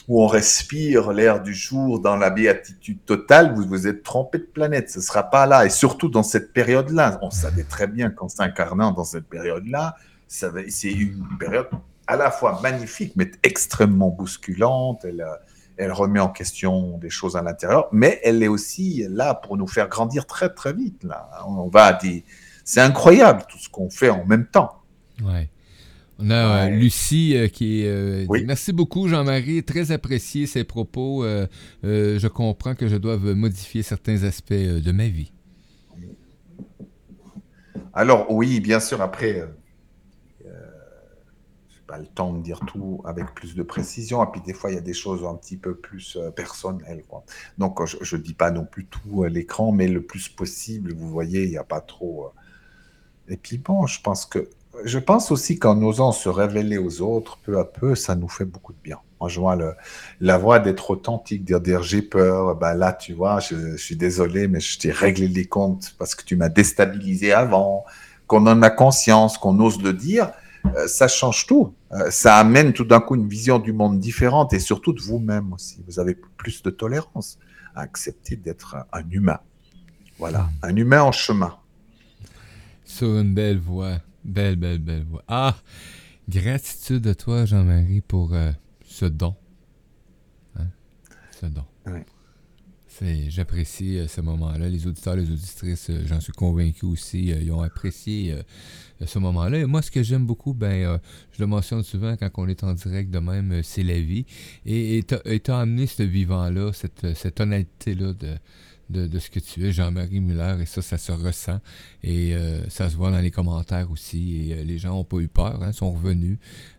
[0.08, 4.44] où on respire l'air du jour dans la béatitude totale, vous vous êtes trompé de
[4.44, 4.90] planète.
[4.90, 5.66] Ce ne sera pas là.
[5.66, 7.20] Et surtout dans cette période-là.
[7.22, 9.96] On savait très bien qu'en s'incarnant dans cette période-là,
[10.28, 11.70] c'est une période
[12.08, 15.06] à la fois magnifique, mais extrêmement bousculante.
[15.06, 15.26] Elle,
[15.78, 19.68] elle remet en question des choses à l'intérieur, mais elle est aussi là pour nous
[19.68, 21.04] faire grandir très, très vite.
[21.04, 21.30] Là.
[21.48, 22.24] On va des...
[22.64, 24.84] C'est incroyable tout ce qu'on fait en même temps.
[25.24, 25.50] Ouais.
[26.20, 27.86] On a euh, Lucie euh, qui.
[27.86, 29.64] Euh, merci beaucoup, Jean-Marie.
[29.64, 31.26] Très apprécié ses propos.
[31.84, 35.34] je comprends que je dois modifier certains aspects de ma vie.
[37.94, 39.44] Alors, oui, bien sûr, après,
[41.94, 44.24] pas le temps de dire tout avec plus de précision.
[44.24, 47.04] Et puis, des fois, il y a des choses un petit peu plus personnelles.
[47.60, 51.10] Donc, je ne dis pas non plus tout à l'écran, mais le plus possible, vous
[51.10, 52.32] voyez, il n'y a pas trop.
[53.28, 54.50] Et puis, bon, je pense que
[54.86, 58.46] je pense aussi qu'en osant se révéler aux autres, peu à peu, ça nous fait
[58.46, 58.98] beaucoup de bien.
[59.28, 59.76] Je vois le,
[60.20, 64.48] la voix d'être authentique, dire, dire j'ai peur, ben là, tu vois, je, suis désolé,
[64.48, 67.86] mais je t'ai réglé les comptes parce que tu m'as déstabilisé avant,
[68.28, 70.43] qu'on en a conscience, qu'on ose le dire, euh,
[70.88, 71.74] ça change tout.
[71.92, 75.54] Euh, ça amène tout d'un coup une vision du monde différente et surtout de vous-même
[75.54, 75.84] aussi.
[75.88, 77.38] Vous avez plus de tolérance
[77.76, 79.40] à accepter d'être un humain.
[80.18, 81.58] Voilà, un humain en chemin.
[82.86, 83.98] Sur une belle voix.
[84.24, 85.24] Belle, belle, belle voix.
[85.28, 85.56] Ah,
[86.30, 88.52] gratitude à toi, Jean-Marie, pour euh,
[88.86, 89.36] ce don.
[90.58, 90.68] Hein?
[91.40, 91.66] Ce don.
[93.28, 94.70] J'apprécie euh, ce moment-là.
[94.70, 98.36] Les auditeurs, les auditrices, euh, j'en suis convaincu aussi, ils ont apprécié
[99.06, 99.60] ce moment-là.
[99.60, 101.00] Et moi, ce que j'aime beaucoup, ben,
[101.32, 104.26] je le mentionne souvent quand on est en direct de même, c'est la vie.
[104.66, 108.36] Et tu as, amené ce vivant-là, cette, cette honnêteté-là de
[108.90, 111.60] de, ce que tu es, Jean-Marie Muller, et ça, ça se ressent.
[112.04, 114.50] Et euh, ça se voit dans les commentaires aussi.
[114.50, 116.38] Et euh, les gens n'ont pas eu peur, hein, sont revenus,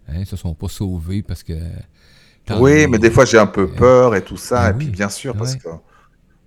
[0.09, 1.55] hein, se sont pas sauvés parce que.
[2.59, 4.71] Oui, mais des fois j'ai un peu euh, peur et tout ça.
[4.71, 5.69] Ben et puis bien sûr, parce que.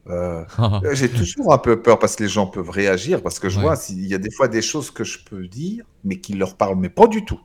[0.94, 3.76] j'ai toujours un peu peur parce que les gens peuvent réagir, parce que je vois
[3.76, 6.78] s'il y a des fois des choses que je peux dire, mais qui leur parlent,
[6.78, 7.40] mais pas du tout.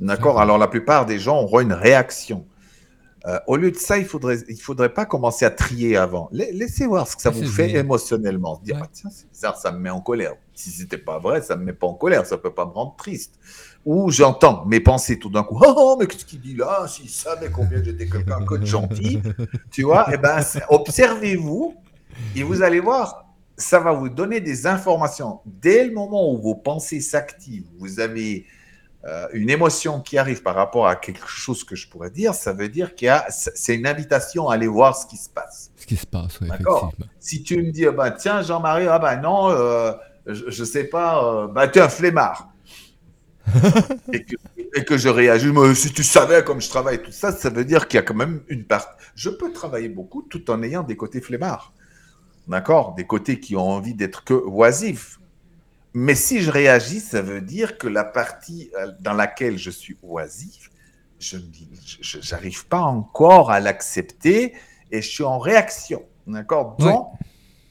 [0.00, 0.40] D'accord?
[0.40, 2.44] Alors la plupart des gens auront une réaction.
[3.26, 6.28] Euh, au lieu de ça, il faudrait, il faudrait pas commencer à trier avant.
[6.32, 8.60] laissez voir ce que ça vous fait émotionnellement.
[8.64, 10.34] Dire, ah, tiens, c'est bizarre, ça me met en colère.
[10.54, 12.96] Si c'était pas vrai, ça me met pas en colère, ça peut pas me rendre
[12.96, 13.38] triste.
[13.84, 15.56] Ou j'entends mes pensées tout d'un coup.
[15.60, 16.86] Oh, oh mais qu'est-ce qu'il dit là?
[16.88, 19.20] S'il savait combien j'étais quelqu'un de gentil,
[19.70, 20.06] tu vois?
[20.12, 21.76] Eh ben, observez-vous
[22.36, 25.40] et vous allez voir, ça va vous donner des informations.
[25.46, 28.46] Dès le moment où vos pensées s'activent, vous avez
[29.04, 32.52] euh, une émotion qui arrive par rapport à quelque chose que je pourrais dire, ça
[32.52, 35.72] veut dire qu'il y a, c'est une invitation à aller voir ce qui se passe.
[35.76, 36.92] Ce qui se passe, oui, effectivement.
[37.18, 39.92] Si tu me dis, bah, tiens, Jean-Marie, ah ben non, euh,
[40.26, 42.48] je, ne sais pas, euh, bah, tu es un flemmard.
[44.12, 44.36] et, que,
[44.76, 47.64] et, que, je réagis, mais si tu savais comme je travaille tout ça, ça veut
[47.64, 48.96] dire qu'il y a quand même une part.
[49.16, 51.72] Je peux travailler beaucoup tout en ayant des côtés flemmards.
[52.48, 52.94] D'accord?
[52.94, 55.18] Des côtés qui ont envie d'être que oisifs.
[55.94, 59.96] Mais si je réagis, ça veut dire que la partie euh, dans laquelle je suis
[60.02, 60.70] oisif,
[61.18, 61.38] je
[62.30, 64.54] n'arrive pas encore à l'accepter
[64.90, 66.02] et je suis en réaction.
[66.26, 66.76] D'accord?
[66.78, 67.08] Donc,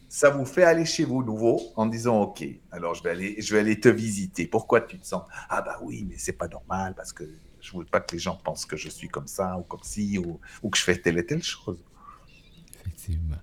[0.08, 3.54] ça vous fait aller chez vous nouveau en disant OK, alors je vais aller, je
[3.54, 4.46] vais aller te visiter.
[4.46, 7.24] Pourquoi tu te sens Ah, bah oui, mais c'est pas normal parce que
[7.60, 9.84] je ne veux pas que les gens pensent que je suis comme ça ou comme
[9.84, 11.84] ci ou, ou que je fais telle et telle chose.
[12.82, 13.38] Effectivement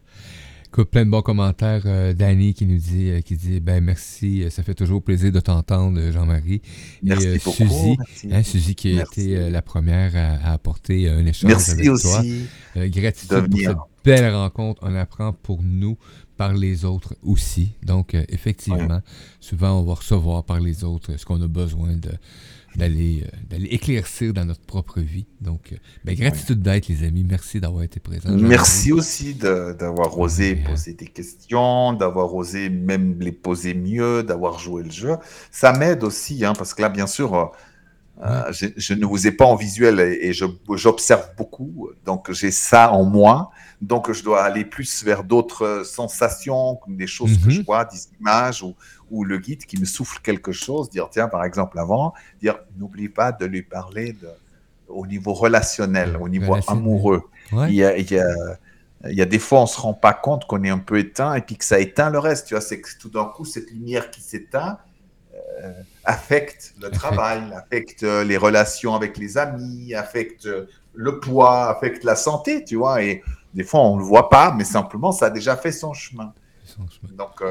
[0.71, 1.83] plein de bons commentaires.
[1.87, 5.33] Euh, Danny qui nous dit, euh, qui dit ben merci, euh, ça fait toujours plaisir
[5.33, 6.63] de t'entendre, Jean-Marie.
[7.05, 7.97] Et Suzy,
[8.31, 12.89] hein, Suzy qui a été la première à, apporter un échange merci avec aussi toi.
[12.89, 14.81] gratitude pour cette belle rencontre.
[14.85, 15.97] On apprend pour nous
[16.37, 17.73] par les autres aussi.
[17.83, 19.01] Donc, effectivement,
[19.41, 22.11] souvent, on va recevoir par les autres ce qu'on a besoin de,
[22.79, 25.27] d'aller euh, d'aller éclaircir dans notre propre vie.
[25.41, 27.25] Donc, euh, ben, gratitude d'être, les amis.
[27.29, 28.31] Merci d'avoir été présent.
[28.31, 34.85] Merci aussi d'avoir osé poser des questions, d'avoir osé même les poser mieux, d'avoir joué
[34.85, 35.17] le jeu.
[35.51, 37.53] Ça m'aide aussi, hein, parce que là, bien sûr,
[38.21, 43.05] euh, je, ne vous ai pas en visuel et, j'observe beaucoup, donc j'ai ça en
[43.05, 43.51] moi.
[43.81, 47.65] Donc je dois aller plus vers d'autres sensations, comme des choses que je mhm.
[47.65, 48.75] vois, des images ou,
[49.13, 53.09] ou, le guide qui me souffle quelque chose, dire tiens par exemple avant, dire n'oublie
[53.09, 54.29] pas de lui parler de,
[54.89, 57.23] au niveau relationnel, au niveau amoureux.
[57.53, 58.27] Il, y a, il, y a,
[59.09, 61.35] il, y a, des fois on se rend pas compte qu'on est un peu éteint
[61.35, 62.49] et puis que ça éteint le reste.
[62.49, 64.88] Tu vois, c'est que tout d'un coup cette lumière qui s'éteint euh,
[66.05, 72.05] affecte le travail, affecte euh, les relations avec les amis, affecte euh, le poids, affecte
[72.05, 73.03] la santé, tu vois.
[73.03, 73.23] Et
[73.55, 76.33] des fois, on ne le voit pas, mais simplement, ça a déjà fait son chemin.
[77.03, 77.43] Donc,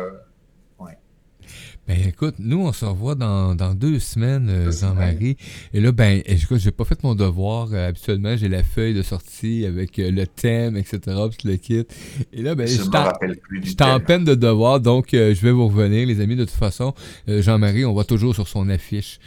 [1.87, 5.37] ben écoute, nous on se revoit dans, dans deux semaines, euh, Jean-Marie.
[5.73, 7.69] Et là, ben, écoute, j'ai pas fait mon devoir.
[7.71, 10.99] Euh, habituellement, j'ai la feuille de sortie avec euh, le thème, etc.
[11.31, 11.85] Puis le kit.
[12.33, 16.19] Et là, ben, je suis en peine de devoir, donc je vais vous revenir, les
[16.19, 16.35] amis.
[16.35, 16.93] De toute façon,
[17.27, 19.19] Jean-Marie, on voit toujours sur son affiche,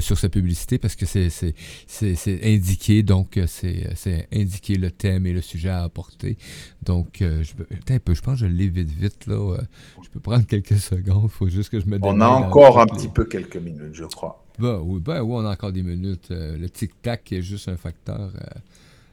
[0.00, 5.70] sur sa publicité, parce que c'est indiqué, donc c'est indiqué le thème et le sujet
[5.70, 6.36] à apporter.
[6.82, 9.58] Donc, je, un peu, je pense que je l'ai vite, vite, là.
[10.02, 11.24] je peux prendre quelques secondes.
[11.24, 14.04] Il faut juste que je me on a encore un petit peu quelques minutes, je
[14.04, 14.44] crois.
[14.58, 16.30] Ben oui, ben oui, on a encore des minutes.
[16.30, 18.32] Euh, le tic-tac est juste un facteur.
[18.34, 18.58] Euh,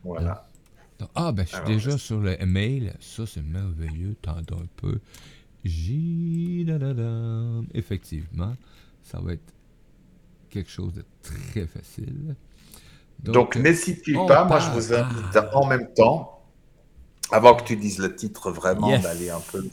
[0.03, 0.47] voilà.
[1.13, 2.93] ah, ben je suis déjà sur le mail.
[2.99, 4.15] Ça, c'est merveilleux.
[4.21, 4.99] Tendons un peu.
[5.63, 6.65] J.
[7.73, 8.55] Effectivement,
[9.03, 9.53] ça va être
[10.55, 12.35] quelque chose de très facile.
[13.19, 14.45] Donc, n'hésitez pas.
[14.45, 16.41] Moi, je vous invite en même temps,
[17.29, 19.63] avant que tu dises le titre vraiment, d'aller un peu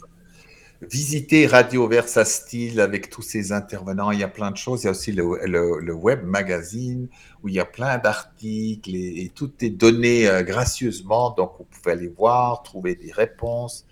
[0.81, 4.11] visiter Radio Versa Style avec tous ces intervenants.
[4.11, 4.83] Il y a plein de choses.
[4.83, 7.07] Il y a aussi le, web magazine
[7.41, 11.29] où il y a plein d'articles et, tout est donné euh, gracieusement.
[11.31, 13.85] Donc, vous pouvez aller voir, trouver des réponses.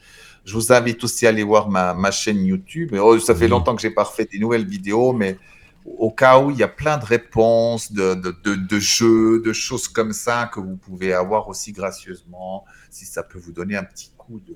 [0.44, 2.94] Je vous invite aussi à aller voir ma, chaîne YouTube.
[3.02, 5.38] Oh, ça fait longtemps que j'ai pas refait des nouvelles vidéos, mais
[5.86, 10.14] au cas où il y a plein de réponses, de, de, jeux, de choses comme
[10.14, 14.40] ça que vous pouvez avoir aussi gracieusement, si ça peut vous donner un petit coup
[14.40, 14.56] de,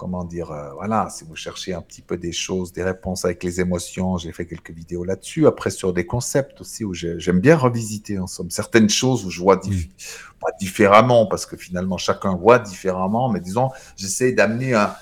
[0.00, 3.44] comment dire, euh, voilà, si vous cherchez un petit peu des choses, des réponses avec
[3.44, 5.46] les émotions, j'ai fait quelques vidéos là-dessus.
[5.46, 9.40] Après, sur des concepts aussi où j'aime bien revisiter, en somme, certaines choses où je
[9.40, 14.94] vois pas différemment, parce que finalement, chacun voit différemment, mais disons, j'essaie d'amener un,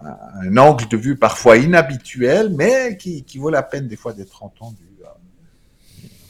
[0.00, 4.86] angle de vue parfois inhabituel, mais qui, qui vaut la peine des fois d'être entendu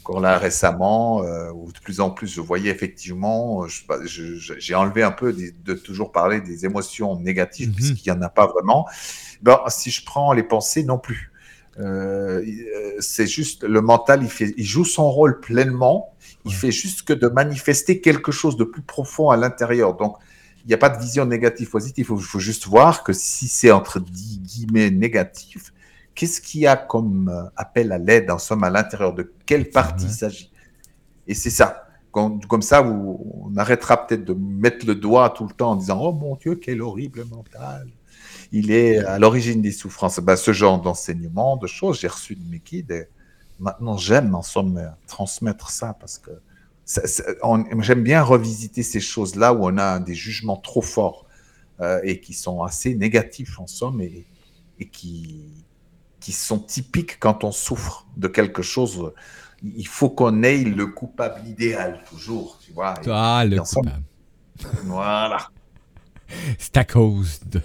[0.06, 3.66] encore là récemment, euh, où de plus en plus je voyais effectivement,
[4.06, 7.74] j'ai enlevé un peu de, toujours parler des émotions négatives, mhm.
[7.74, 8.86] puisqu'il n'y en a pas vraiment.
[9.42, 11.32] Ben, si je prends les pensées, non plus.
[11.78, 12.42] Euh,
[13.00, 16.12] c'est juste le mental, il, fait, il joue son rôle pleinement.
[16.44, 19.94] Il fait juste que de manifester quelque chose de plus profond à l'intérieur.
[19.94, 20.16] Donc,
[20.66, 22.06] il n'y a pas de vision négative positive.
[22.10, 25.72] Il faut, juste voir que si c'est entre guillemets négatif,
[26.16, 29.70] qu'est-ce qu'il y a comme euh, appel à l'aide, en somme, à l'intérieur de quelle
[29.70, 30.50] partie il s'agit?
[31.28, 31.84] Et c'est ça.
[32.10, 36.12] Comme, ça, on arrêtera peut-être de mettre le doigt tout le temps en disant Oh
[36.12, 37.86] mon Dieu, quel horrible mental
[38.50, 40.18] Il est à l'origine des souffrances.
[40.18, 42.90] Ben, ce genre d'enseignement, de choses, j'ai reçu de mes guides.
[42.90, 43.08] Et
[43.60, 46.30] maintenant, j'aime en somme transmettre ça parce que
[47.80, 51.26] j'aime bien revisiter ces choses-là où on a des jugements trop forts
[51.80, 54.26] euh, et qui sont assez négatifs en somme et,
[54.78, 55.64] et qui,
[56.20, 59.12] qui sont typiques quand on souffre de quelque chose
[59.62, 62.94] il faut qu'on ait le coupable idéal, toujours, tu vois.
[63.08, 64.02] Ah, le coupable.
[64.84, 65.48] Voilà.
[66.58, 67.60] C'est à cause de.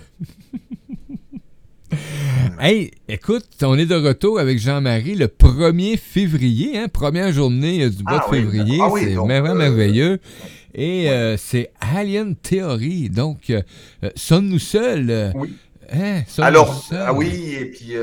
[2.59, 7.89] Hey, écoute, on est de retour avec Jean-Marie le 1er février, hein, première journée euh,
[7.89, 8.79] du mois ah de février.
[8.81, 10.19] Ah c'est vraiment euh, merveilleux.
[10.73, 13.09] Et euh, c'est Alien Theory.
[13.09, 13.51] Donc,
[14.15, 15.31] sommes-nous seuls?
[15.35, 15.55] Oui.
[15.93, 17.95] Hein, Alors, ah oui, et puis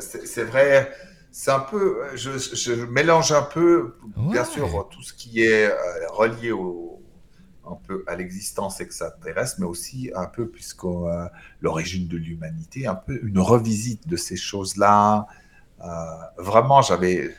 [0.00, 0.92] c'est vrai,
[1.32, 5.68] c'est un peu, je, je, mélange un peu, bien sûr, tout ce qui est
[6.12, 6.93] relié au,
[7.66, 11.26] un peu à l'existence extraterrestre, mais aussi un peu, puisque euh,
[11.60, 15.26] l'origine de l'humanité, un peu une revisite de ces choses-là.
[15.82, 15.86] Euh,
[16.38, 17.34] vraiment, j'avais,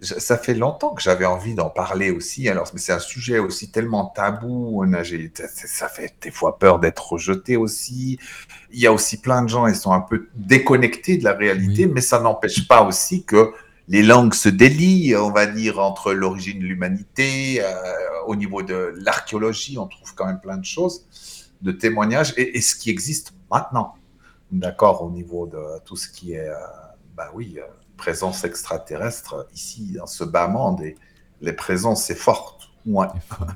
[0.00, 2.48] ça fait longtemps que j'avais envie d'en parler aussi.
[2.48, 4.82] Alors, mais c'est un sujet aussi tellement tabou.
[4.82, 5.02] On a,
[5.44, 8.18] ça fait des fois peur d'être rejeté aussi.
[8.72, 11.86] Il y a aussi plein de gens, ils sont un peu déconnectés de la réalité,
[11.86, 13.52] mais ça n'empêche pas aussi que
[13.90, 17.66] les langues se délient, on va dire, entre l'origine de l'humanité, euh,
[18.28, 21.04] au niveau de l'archéologie, on trouve quand même plein de choses,
[21.60, 23.94] de témoignages, et, ce qui existe maintenant,
[24.52, 26.54] d'accord, au niveau de tout ce qui est, euh,
[27.16, 27.62] bah oui, euh,
[27.96, 30.94] présence extraterrestre, ici, dans ce bas monde, et
[31.40, 32.58] les présences, c'est fort.
[32.86, 33.08] Ouais.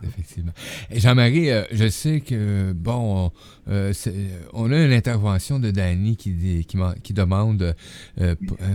[0.03, 0.53] effectivement.
[0.91, 3.31] Et Jean-Marie, je sais que, bon,
[3.67, 7.75] on a une intervention de Dani qui, qui, qui demande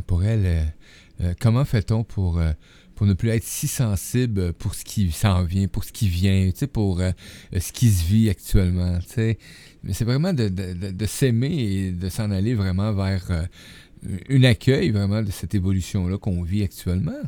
[0.07, 0.73] pour elle
[1.21, 2.51] euh, comment fait-on pour, euh,
[2.95, 6.49] pour ne plus être si sensible pour ce qui s'en vient, pour ce qui vient,
[6.71, 7.11] pour euh,
[7.57, 8.99] ce qui se vit actuellement?
[9.17, 13.47] Mais c'est vraiment de, de, s'aimer et de s'en aller vraiment vers
[14.29, 17.21] un accueil vraiment de cette évolution-là qu'on vit actuellement.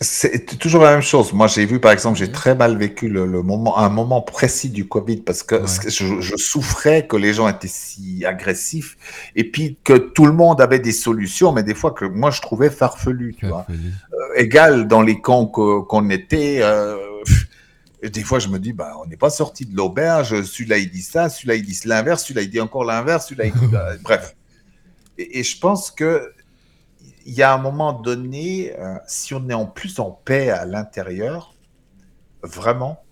[0.00, 1.32] C'est toujours la même chose.
[1.32, 4.86] Moi, j'ai vu, par exemple, j'ai très mal vécu le, moment, un moment précis du
[4.88, 8.96] Covid parce que je, souffrais que les gens étaient si agressifs
[9.36, 12.40] et puis que tout le monde avait des solutions, mais des fois que moi je
[12.40, 13.66] trouvais farfelu, tu vois.
[13.70, 16.60] Euh, égal dans les camps qu'on était.
[16.62, 16.96] Euh,
[18.02, 20.42] des fois, je me dis, bah, on n'est pas sorti de l'auberge.
[20.42, 23.52] Celui-là, il dit ça, celui-là, il dit l'inverse, celui-là, il dit encore l'inverse, celui-là, il
[23.52, 23.76] dit.
[24.02, 24.34] Bref.
[25.18, 26.32] Et, et, je pense que
[27.30, 30.64] il y a un moment donné, euh, si on est en plus en paix à
[30.64, 31.54] l'intérieur,
[32.42, 33.04] vraiment,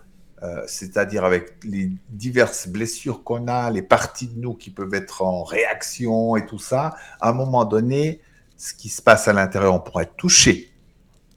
[0.43, 5.23] euh, c'est-à-dire avec les diverses blessures qu'on a, les parties de nous qui peuvent être
[5.23, 8.21] en réaction et tout ça, à un moment donné,
[8.57, 10.73] ce qui se passe à l'intérieur, on pourrait être touché,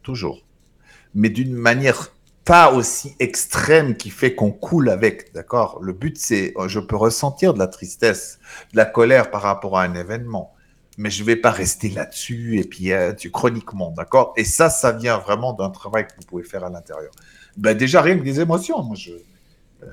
[0.01, 0.43] toujours,
[1.13, 2.11] mais d'une manière
[2.45, 5.77] pas aussi extrême qui fait qu'on coule avec, d'accord?
[5.83, 8.39] Le but, c'est, je peux ressentir de la tristesse,
[8.71, 10.55] de la colère par rapport à un événement,
[10.97, 14.33] mais je ne vais pas rester là-dessus et puis euh, tu, chroniquement, d'accord?
[14.37, 17.11] Et ça, ça vient vraiment d'un travail que vous pouvez faire à l'intérieur.
[17.57, 18.81] Ben, déjà, rien que des émotions.
[18.83, 19.11] Moi, je,
[19.83, 19.87] euh,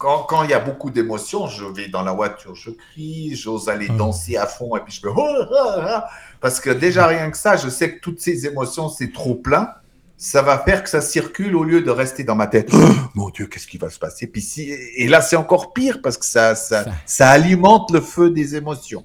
[0.00, 3.88] quand il y a beaucoup d'émotions, je vais dans la voiture, je crie, j'ose aller
[3.90, 3.96] ah.
[3.96, 5.12] danser à fond et puis je me...
[5.14, 6.08] Oh, ah, ah,
[6.40, 9.68] parce que déjà, rien que ça, je sais que toutes ces émotions, c'est trop plein.
[10.16, 12.70] Ça va faire que ça circule au lieu de rester dans ma tête.
[13.14, 14.26] mon Dieu, qu'est-ce qui va se passer?
[14.26, 14.70] Puis si...
[14.70, 19.04] Et là, c'est encore pire parce que ça, ça, ça alimente le feu des émotions.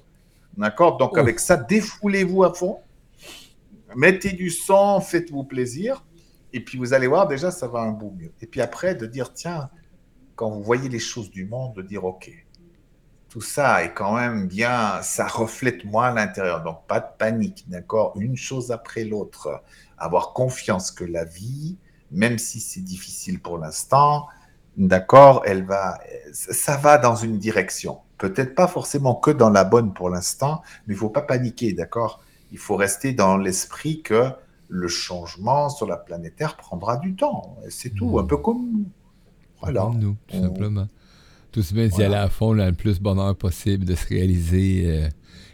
[0.56, 0.96] D'accord?
[0.96, 2.80] Donc, avec ça, défoulez-vous à fond.
[3.94, 6.04] Mettez du sang, faites-vous plaisir.
[6.52, 8.32] Et puis, vous allez voir, déjà, ça va un bout mieux.
[8.40, 9.68] Et puis après, de dire, tiens,
[10.34, 12.30] quand vous voyez les choses du monde, de dire, OK,
[13.28, 16.62] tout ça est quand même bien, ça reflète moi à l'intérieur.
[16.62, 18.14] Donc, pas de panique, d'accord?
[18.16, 19.62] Une chose après l'autre.
[19.98, 21.76] Avoir confiance que la vie,
[22.10, 24.26] même si c'est difficile pour l'instant,
[24.76, 25.98] d'accord, elle va,
[26.32, 27.98] ça va dans une direction.
[28.18, 32.20] Peut-être pas forcément que dans la bonne pour l'instant, mais il faut pas paniquer, d'accord?
[32.52, 34.30] Il faut rester dans l'esprit que
[34.68, 37.56] le changement sur la planète Terre prendra du temps.
[37.68, 38.86] C'est tout, un peu comme nous.
[39.60, 39.82] Voilà.
[39.82, 40.88] Comme nous, tout simplement.
[41.56, 45.08] Tout se met d'y aller à fond, le plus bonheur possible, de se réaliser euh,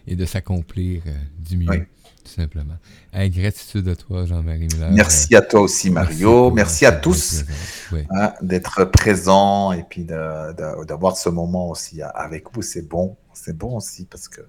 [0.09, 1.87] et de s'accomplir euh, du mieux
[2.25, 2.75] tout simplement.
[3.13, 4.91] Avec gratitude à toi, Jean-Marie Miller.
[4.91, 6.51] Merci à toi aussi, Mario.
[6.51, 7.45] Merci, à tous
[8.11, 12.63] hein, d'être présents et puis d'avoir ce moment aussi avec vous.
[12.63, 14.41] C'est bon, c'est bon aussi parce que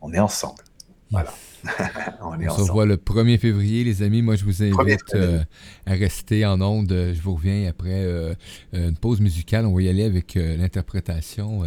[0.00, 0.64] on est ensemble.
[1.10, 1.32] Voilà.
[2.20, 4.22] on, se revoit le 1er février, les amis.
[4.22, 5.42] Moi, je vous invite euh,
[5.86, 6.90] à rester en onde.
[6.90, 8.34] Je vous reviens après euh,
[8.72, 9.66] une pause musicale.
[9.66, 11.62] On va y aller avec euh, l'interprétation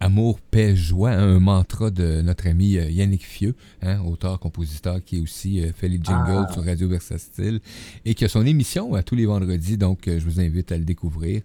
[0.00, 5.62] Amour, paix, joie, un mantra de notre ami Yannick Fieux, hein, auteur-compositeur qui est aussi
[5.74, 6.52] fait les jingles ah.
[6.52, 7.60] sur Radio Versatile
[8.06, 9.76] et qui a son émission à tous les vendredis.
[9.76, 11.42] Donc, je vous invite à le découvrir.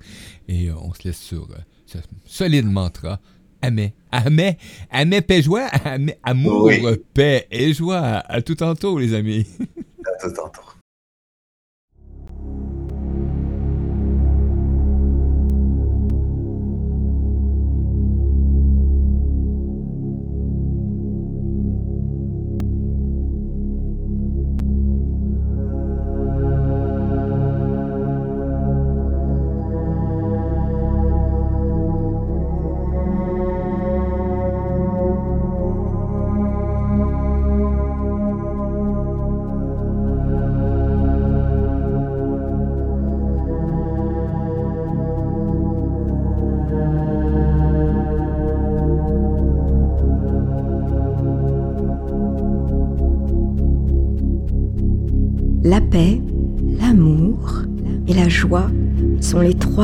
[0.48, 1.50] Et on se laisse sur
[1.86, 3.20] ce solide mantra
[3.62, 3.92] Amen.
[4.12, 4.56] Amen.
[4.92, 5.68] Amen, paix, joie.
[6.24, 6.72] amour,
[7.14, 8.24] paix et joie.
[8.28, 9.46] À tout tantôt, les amis.
[10.06, 10.62] à tout tantôt.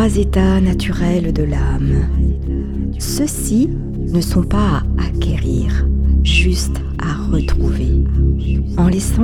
[0.07, 2.07] États naturels de l'âme.
[2.99, 5.87] Ceux-ci ne sont pas à acquérir,
[6.23, 8.05] juste à retrouver,
[8.77, 9.23] en laissant